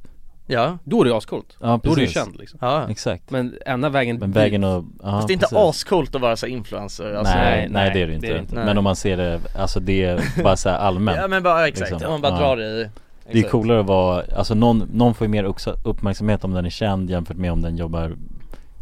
[0.49, 1.57] Ja, då är det ascoolt.
[1.61, 2.59] Ja Då är du ju känd liksom.
[2.61, 2.89] Ja.
[2.89, 3.31] Exakt.
[3.31, 5.57] Men enda vägen Men vägen och, ja Fast det är inte precis.
[5.57, 8.33] ascoolt att vara så influencer alltså, nej, nej, nej, det är det det inte, är
[8.33, 8.55] det inte.
[8.55, 11.67] Men om man ser det, alltså det är bara så här allmänt Ja men bara,
[11.67, 12.13] exakt, liksom.
[12.13, 12.55] om man bara Ja.
[12.55, 12.89] drar i
[13.31, 16.69] Det är coolare att vara, alltså någon, någon får ju mer uppmärksamhet om den är
[16.69, 18.15] känd jämfört med om den jobbar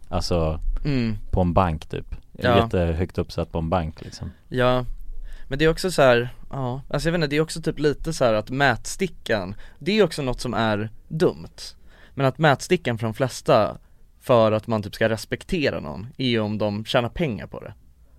[0.10, 1.18] Alltså mm.
[1.32, 2.16] på en bank typ.
[2.32, 2.58] Ja.
[2.58, 4.32] Jättehögt uppsatt på en bank liksom.
[4.50, 4.86] Ja,
[5.48, 7.80] men det är också så här, ja, alltså jag vet inte, det är också typ
[7.80, 11.76] lite så här att mätstickan, det är också något som är dumt
[12.14, 13.78] Men att mätstickan för de flesta
[14.22, 17.74] för att man typ ska respektera någon är ju om de tjänar pengar på det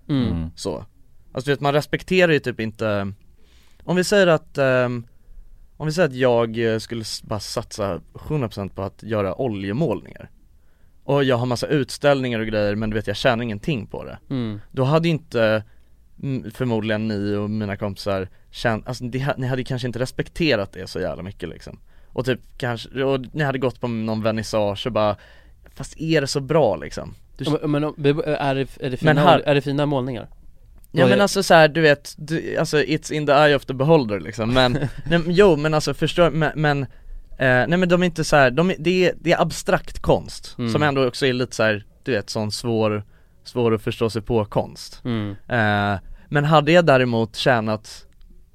[0.09, 0.33] Mm.
[0.33, 0.51] Mm.
[0.57, 0.85] Så
[1.33, 3.13] Alltså du vet man respekterar ju typ inte
[3.85, 5.07] Om vi säger att ehm,
[5.77, 10.31] Om vi säger att jag eh, skulle bara satsa 100% på att göra oljemålningar
[11.05, 14.19] Och jag har massa utställningar och grejer men du vet jag tjänar ingenting på det
[14.31, 14.61] Mm.
[14.71, 15.65] Då hade inte
[16.55, 21.01] förmodligen ni och mina kompisar känt, alltså det, ni hade kanske inte respekterat det så
[21.01, 25.17] jävla mycket liksom Och typ kanske, och ni hade gått på någon vernissage och bara
[25.75, 27.15] Fast är det så bra liksom?
[27.39, 30.29] Du, Men, är, det, är, det fina, Men här- är det fina målningar?
[30.93, 33.75] Ja men alltså så här, du vet, du, alltså it's in the eye of the
[33.75, 34.73] beholder liksom men,
[35.07, 38.51] nej, jo men alltså förstår, men, men eh, nej men de är inte så här,
[38.51, 40.73] de, det, är, det är abstrakt konst Mm.
[40.73, 43.05] som ändå också är lite så här, du vet sån svår,
[43.49, 45.31] svår att förstå sig på konst Mm.
[45.49, 48.07] eh, Men hade jag däremot tjänat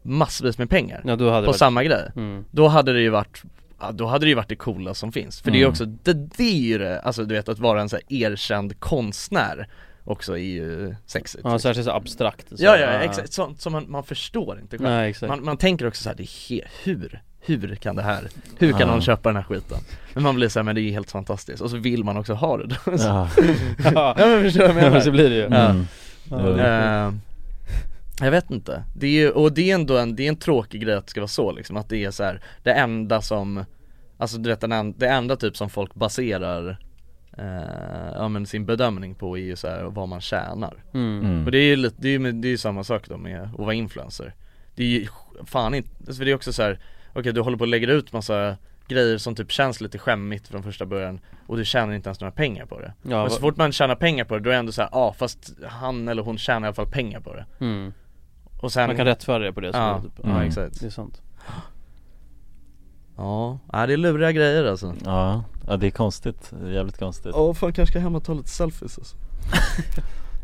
[0.01, 2.45] massvis med pengar Ja, på varit- samma grej, Mm.
[2.51, 3.41] då hade det ju varit
[3.83, 5.71] Ja, då hade det ju varit det coola som finns, för det är ju Mm.
[5.71, 9.67] också, det, det är ju det, alltså du vet att vara en så erkänd konstnär
[10.03, 12.55] också är ju sexigt Ja, särskilt så abstrakt så.
[12.63, 15.29] Ja ja exakt, sånt som man, man förstår inte själv Nej, exakt.
[15.29, 18.27] man, man tänker också så här, det är hur, hur kan det här,
[18.57, 18.85] hur kan Ja.
[18.87, 19.77] någon köpa den här skiten?
[20.13, 22.33] Men man blir så här, men det är helt fantastiskt, och så vill man också
[22.33, 23.29] ha det då Ja.
[23.93, 24.99] ja men förstår du vad jag menar?
[24.99, 25.41] Så blir det ju.
[25.41, 25.69] Ja.
[25.69, 25.85] Mm.
[26.29, 27.13] Ja, Eh,
[28.21, 30.81] jag vet inte, det är ju, och det är ändå en, det är en tråkig
[30.81, 33.65] grej att det ska vara så liksom, att det är så här, det enda som
[34.17, 34.61] Alltså du vet
[34.99, 36.77] det enda typ som folk baserar
[37.37, 41.19] eh, ja men sin bedömning på är ju så här vad man tjänar Mm.
[41.25, 41.45] Mm.
[41.45, 43.41] Och det är ju lite, det är ju det är ju samma sak då med
[43.43, 44.33] att vara influencer
[44.75, 45.07] Det är ju
[45.45, 46.79] fan inte, alltså för det är också så här,
[47.13, 48.57] okej du håller på att lägga ut massa
[48.87, 52.31] grejer som typ känns lite skämmigt från första början och du tjänar inte ens några
[52.31, 54.59] pengar på det Ja, Men så fort man tjänar pengar på det, då är det
[54.59, 57.33] ändå så här, ja ah, fast han eller hon tjänar i alla fall pengar på
[57.33, 57.93] det Mm.
[58.61, 60.11] Och sen Man kan rättföra det på det så Ja, typ.
[60.23, 60.41] ja Mm.
[60.47, 61.21] exakt Det är sant
[63.21, 67.53] Ja, ja det är luriga grejer alltså Ja, ja det är konstigt, jävligt konstigt Ja
[67.53, 69.15] fan kanske ska hem och ta lite selfies alltså.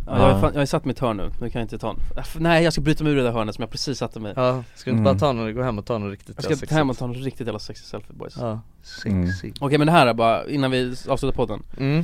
[0.09, 1.89] Ja, jag, har, fan, jag har satt mitt hörn nu, nu kan jag inte ta
[1.89, 4.19] en Aff, Nej jag ska bryta mig ur det där hörnet som jag precis satte
[4.19, 5.03] mig Ja, ska du inte Mm.
[5.03, 6.69] bara ta någon, gå hem och ta någon riktigt Jag ska sexigt?
[6.71, 8.59] ta hem och ta en riktigt jävla sexy selfie boys Ja,
[9.05, 9.27] Mm.
[9.27, 12.03] sexy Okej men det här är bara, innan vi avslutar podden mm.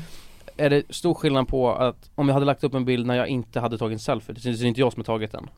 [0.58, 3.28] Är det stor skillnad på att om jag hade lagt upp en bild när jag
[3.28, 5.50] inte hade tagit en selfie, det är inte jag som har tagit den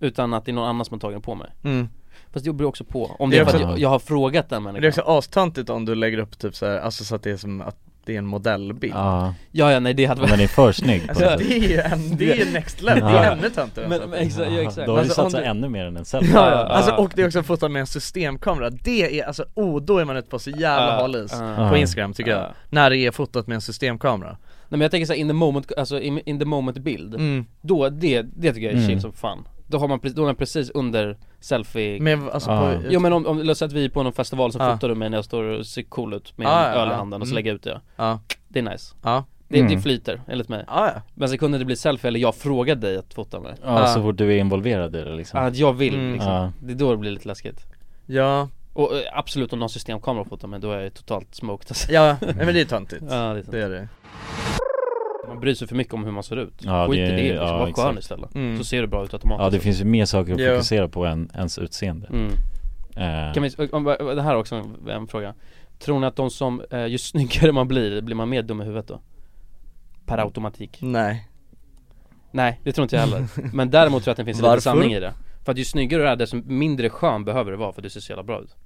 [0.00, 1.88] Utan att det är någon annan som har tagit den på mig Mm.
[2.32, 4.48] Fast det beror också på, om Det det är för att jag, jag har frågat
[4.48, 7.04] den Men människan det är också astöntigt om du lägger upp typ så här, alltså
[7.04, 8.94] så att det är som att det är en modellbild.
[8.94, 11.76] Ja, Ja ja nej det hade om den är för snygg Alltså det är ju
[11.80, 14.86] en, det är ju next level, det är ännu töntigare Men, men exakt, ja, exakt.
[14.86, 16.92] Då har du Alltså, satsat du- ännu mer än en selfie Ja, Ja, ja, alltså,
[16.94, 20.16] och det är också fotat med en systemkamera, det är alltså, oh då är man
[20.16, 21.32] ute på så jävla hal is.
[21.70, 22.50] På Instagram tycker jag, Ja.
[22.70, 24.28] när det är fotat med en systemkamera.
[24.30, 27.44] Nej men jag tänker såhär in the moment, alltså in, in the moment bild mm.
[27.60, 28.88] Då, det, det tycker jag är Mm.
[28.88, 29.48] chill som fan.
[29.66, 32.60] Då har man, då är man precis under selfie Med, alltså Ja.
[32.74, 34.72] på, Jo men om, om låt säga att vi är på någon festival så Ja.
[34.74, 36.88] fotar du mig när jag står och ser cool ut med Ja, en ja, öl
[36.88, 36.96] i ja.
[36.96, 37.36] handen och så Mm.
[37.36, 39.74] lägger jag ut det Ja, Det är nice ja, Det, Mm.
[39.74, 41.02] det flyter, enligt mig ja, ja.
[41.14, 43.86] Men sekunden det blir selfie eller jag frågar dig att fota mig Ja, Ja.
[43.86, 46.12] så fort du är involverad i det liksom Att jag vill Mm.
[46.12, 46.52] liksom, Ja.
[46.60, 47.66] det är då det blir lite läskigt
[48.06, 51.92] ja, Och eh, absolut om någon systemkamera fotar mig då är jag totalt smoked alltså.
[51.92, 53.50] ja, men det är töntigt Ja det är sant.
[53.52, 53.88] Det är det
[55.30, 56.54] Man bryr sig för mycket om hur man ser ut.
[56.58, 58.34] Ja, Skit det i är- det liksom, ja, var skön istället.
[58.34, 58.58] Mm.
[58.58, 59.44] Så ser du bra ut automatiskt.
[59.44, 60.52] Ja det finns ju mer saker att Ja.
[60.54, 62.06] fokusera på än ens utseende.
[62.06, 62.32] Mm.
[62.96, 65.34] Eh, Kan vi, om, det här är också en, fråga.
[65.78, 68.64] Tror ni att de som, eh, ju snyggare man blir, blir man mer dum i
[68.64, 69.00] huvudet då?
[70.06, 70.78] Per automatik?
[70.82, 71.28] Nej.
[72.32, 73.24] Nej, det tror inte jag heller.
[73.54, 75.12] Men däremot tror jag att det finns lite sanning i det.
[75.44, 77.90] För att ju snyggare du är, desto mindre skön behöver du vara för att du
[77.90, 78.56] ser så jävla bra ut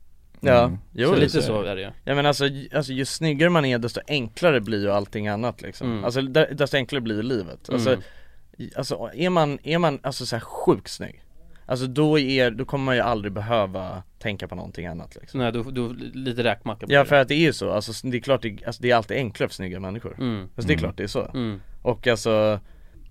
[0.47, 0.79] Ja, Mm.
[0.93, 3.79] jo Så lite så är det ju Ja men alltså, alltså ju snyggare man är
[3.79, 6.05] desto enklare blir ju allting annat liksom Mm.
[6.05, 8.71] Alltså de- desto enklare blir ju livet Alltså, Mm.
[8.77, 11.21] alltså är man, är man alltså så här sjukt snygg
[11.67, 15.53] Alltså då är, då kommer man ju aldrig behöva tänka på någonting annat liksom Nej,
[15.53, 17.05] du, du lite räkmacka på Ja det.
[17.07, 19.17] för att det är ju så, alltså det är klart det, alltså, det är alltid
[19.17, 20.43] enklare för snygga människor mm.
[20.43, 20.79] Alltså det är Mm.
[20.79, 21.61] klart det är så Mm.
[21.83, 22.61] Och alltså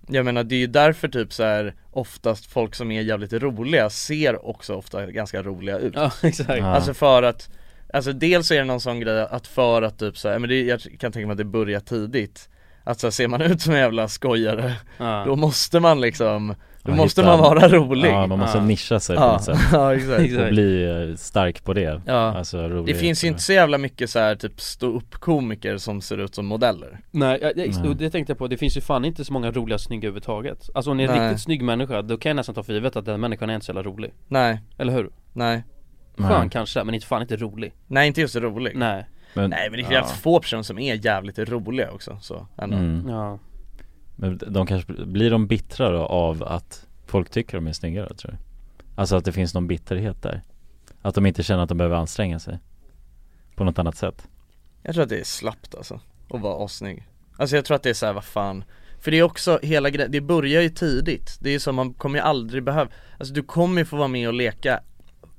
[0.08, 3.90] Jag menar det är ju därför typ så här oftast folk som är jävligt roliga
[3.90, 5.92] ser också ofta ganska roliga ut.
[5.96, 6.58] Ja exakt.
[6.58, 6.66] Ja.
[6.66, 7.48] Alltså för att
[7.92, 10.62] Alltså dels är det någon sån grej att för att typ så här, men det,
[10.62, 12.48] jag kan tänka mig att det börjar tidigt
[12.84, 15.24] Att så här, ser man ut som en jävla skojare ja.
[15.26, 18.64] Då måste man liksom Då Ja, måste hitta- man vara rolig Ja man måste Ja.
[18.64, 22.14] nischa sig på något sätt ja exakt och bli eh, stark på det Ja.
[22.14, 25.76] Alltså rolig Det finns ju inte så jävla mycket så här typ stå upp komiker
[25.76, 27.94] som ser ut som modeller Nej, jag, jag, Nej.
[27.94, 30.90] det tänkte jag på, det finns ju fan inte så många roliga snygga överhuvudtaget Alltså
[30.90, 31.28] om ni är en Nej.
[31.28, 33.66] riktigt snygg människa, då kan jag nästan ta för givet att den människan är inte
[33.66, 35.10] så jävla rolig Nej, Eller hur?
[35.32, 35.64] nej,
[36.16, 36.48] Skön Nej.
[36.52, 39.86] kanske, men inte fan inte rolig nej inte just rolig Nej, men, Nej men det
[39.86, 39.92] är ja.
[39.92, 42.76] jävligt få personer som är jävligt roliga också så ändå.
[42.76, 43.08] mm.
[43.08, 43.38] ja.
[44.16, 48.30] Men de kanske, blir de bittra då av att folk tycker de är snyggare tror
[48.32, 48.36] du?
[48.94, 50.42] Alltså att det finns någon bitterhet där?
[51.02, 52.58] Att de inte känner att de behöver anstränga sig?
[53.54, 54.28] På något annat sätt?
[54.82, 57.08] Jag tror att det är slappt alltså, att vara assnygg.
[57.36, 58.64] Alltså jag tror att det är så här, vad fan.
[59.00, 61.36] För det är också hela grejen, det börjar ju tidigt.
[61.40, 64.08] Det är ju så man kommer ju aldrig behöva Alltså du kommer ju få vara
[64.08, 64.80] med och leka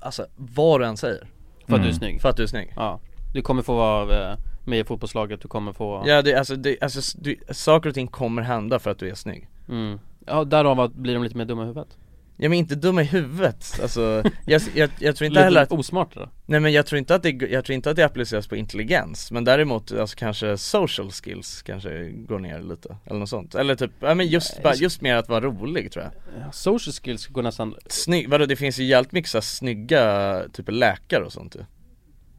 [0.00, 1.28] Alltså vad du än säger.
[1.66, 1.94] För att du är Mm.
[1.94, 2.20] snygg.
[2.20, 2.72] För att du är snygg.
[2.76, 3.00] Ja,
[3.36, 6.76] du kommer få vara eh, med i fotbollslaget, du kommer få Ja det, alltså, det,
[6.80, 9.48] alltså du, saker och ting kommer hända för att du är snygg.
[9.68, 9.98] Mm.
[10.26, 11.96] Ja, därav blir de lite mer dumma i huvudet.
[12.38, 16.20] Ja men inte dumma i huvudet, alltså jag, jag, jag tror inte heller att osmarta
[16.20, 16.28] då?
[16.46, 19.32] Nej men jag tror inte att det, jag tror inte att det appliceras på intelligens
[19.32, 23.54] Men däremot, alltså kanske social skills kanske går ner lite, eller något sånt.
[23.54, 26.12] Eller typ, ja men just, bara, just mer att vara rolig tror jag.
[26.40, 30.42] Ja, Social skills går nästan Snygg, vadå det finns ju jävligt mycket så här snygga,
[30.52, 31.64] typ läkare och sånt ju.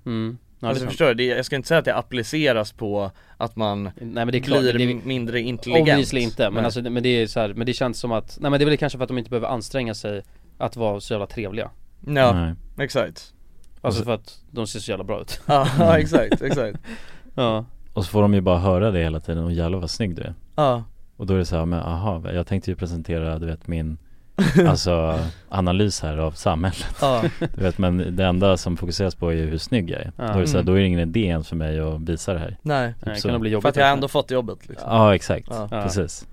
[0.06, 3.56] Mm, ja, Alltså förstår du, det, jag ska inte säga att det appliceras på att
[3.56, 5.90] man Nej men det är klart, blir det är, mindre intelligent.
[5.90, 6.66] Obviously inte, men Nej.
[6.66, 8.64] alltså det- men det är så här, men det känns som att, nej men det
[8.64, 10.22] är väl kanske för att de inte behöver anstränga sig
[10.58, 11.70] att vara så jävla trevliga.
[12.06, 12.54] Ja, Nej.
[12.80, 13.34] exakt.
[13.82, 15.42] Alltså för att de ser så jävla bra ut.
[15.46, 16.80] Ja, ja exakt, exakt.
[17.36, 20.16] Ja, Och så får de ju bara höra det hela tiden och jävlar vad snygg
[20.16, 20.34] du är.
[20.56, 20.84] Ja,
[21.18, 23.98] Och då är det så här, men aha, jag tänkte ju presentera, du vet min
[24.68, 25.20] Alltså
[25.50, 26.96] analys här av samhället.
[27.02, 30.12] Ja, Du vet men det enda som fokuseras på är ju hur snygg jag är.
[30.18, 30.24] Ja.
[30.28, 30.66] Då är det så här, Mm.
[30.66, 32.58] då är det ingen idé ens för mig att visa det här.
[32.62, 32.94] Nej.
[33.06, 33.28] Nej, så.
[33.28, 34.90] kan det bli För jobbigt att jag har ändå fått jobbet liksom.
[34.92, 35.68] Ja exakt, Ja.
[35.70, 36.28] Precis.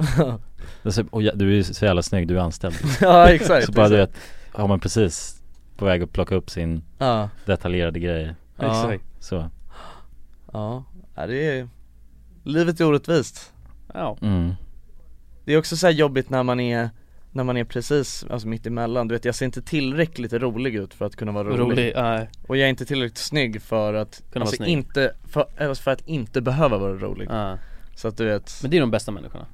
[1.11, 2.75] Och du är ju så jävla snygg, du är anställd.
[3.01, 4.13] Ja exakt, Så bara du vet,
[4.53, 5.43] har man precis
[5.77, 8.35] på väg att plocka upp sin Ja, detaljerade grej.
[8.59, 8.67] Ja.
[8.67, 9.05] Exakt.
[9.25, 9.51] Så,
[10.53, 10.85] ja,
[11.15, 11.69] ja det är
[12.45, 13.53] Livet är orättvist.
[13.95, 14.53] Ja, mm.
[15.45, 16.91] Det är också så här jobbigt när man är
[17.35, 20.95] när man är precis, alltså mitt emellan, du vet jag ser inte tillräckligt rolig ut
[20.95, 22.28] för att kunna vara rolig, rolig, nej.
[22.47, 24.68] Och jag är inte tillräckligt snygg för att, Kunna vara alltså snygg.
[24.68, 27.28] inte, för, alltså för att inte behöva vara rolig.
[27.30, 27.59] Ja.
[27.97, 29.47] Så att du vet, Men det är de bästa människorna.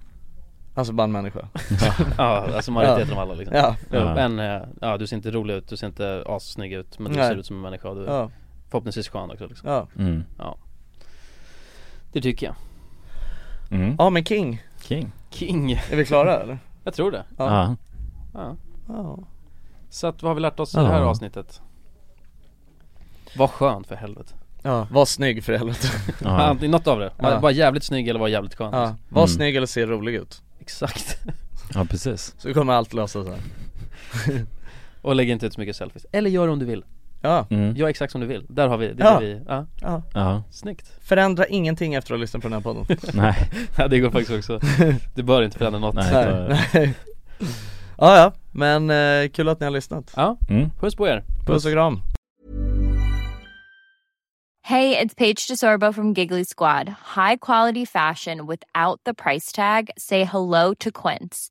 [0.74, 1.48] Alltså bara en människa
[2.18, 3.56] Ja, alltså majoriteten av alla liksom.
[3.56, 4.14] Ja, Ja.
[4.14, 7.18] Men, eh, ja du ser inte rolig ut, du ser inte assnygg ut Men du
[7.18, 7.28] Nej.
[7.28, 8.30] ser ut som en människa och du ja,
[8.70, 9.70] förhoppningsvis skön också liksom.
[9.70, 9.88] Ja.
[9.98, 10.22] Mm.
[12.12, 12.54] Det tycker jag.
[13.80, 13.94] Mm.
[13.98, 15.12] Ja men King, King.
[15.30, 15.72] King.
[15.72, 16.58] Är vi klara eller?
[16.84, 17.24] Jag tror det.
[17.36, 17.76] Ja,
[18.34, 18.56] Ja.
[18.88, 19.18] Ja.
[19.90, 20.82] Så att vad har vi lärt oss i Ja.
[20.82, 21.60] det här avsnittet?
[23.36, 24.34] Var skön för helvete.
[24.62, 25.88] Ja, var snygg för helvete.
[26.24, 26.52] Ja.
[26.52, 27.40] Något av det, var, Ja.
[27.40, 28.98] var jävligt snygg eller var jävligt skön Ja, liksom.
[29.08, 29.28] var Mm.
[29.28, 30.42] snygg eller se rolig ut.
[30.60, 31.18] Exakt.
[31.74, 32.34] Ja precis.
[32.38, 33.36] Så kommer allt lösa sig.
[35.02, 36.84] Och lägg inte ut så mycket selfies, eller gör det om du vill
[37.22, 37.76] Ja, mm.
[37.76, 39.18] Gör exakt som du vill, där har vi, det Ja.
[39.18, 40.02] vi, ja, ja.
[40.14, 40.92] Ja, snyggt.
[41.02, 42.86] Förändra ingenting efter att ha lyssnat på den här podden.
[43.14, 44.60] Nej, Ja det går faktiskt också,
[45.14, 45.94] du bör inte förändra något.
[45.94, 46.12] Nej.
[46.12, 46.94] Nej, nej.
[47.98, 50.12] Ja ja, men eh, kul att ni har lyssnat.
[50.16, 50.70] Ja, mm.
[50.80, 51.24] puss på er.
[51.46, 52.02] Puss och kram.
[54.62, 56.88] Hey, it's Paige DeSorbo from Giggly Squad.
[57.16, 59.90] High quality fashion without the price tag.
[59.96, 61.50] Say hello to Quince.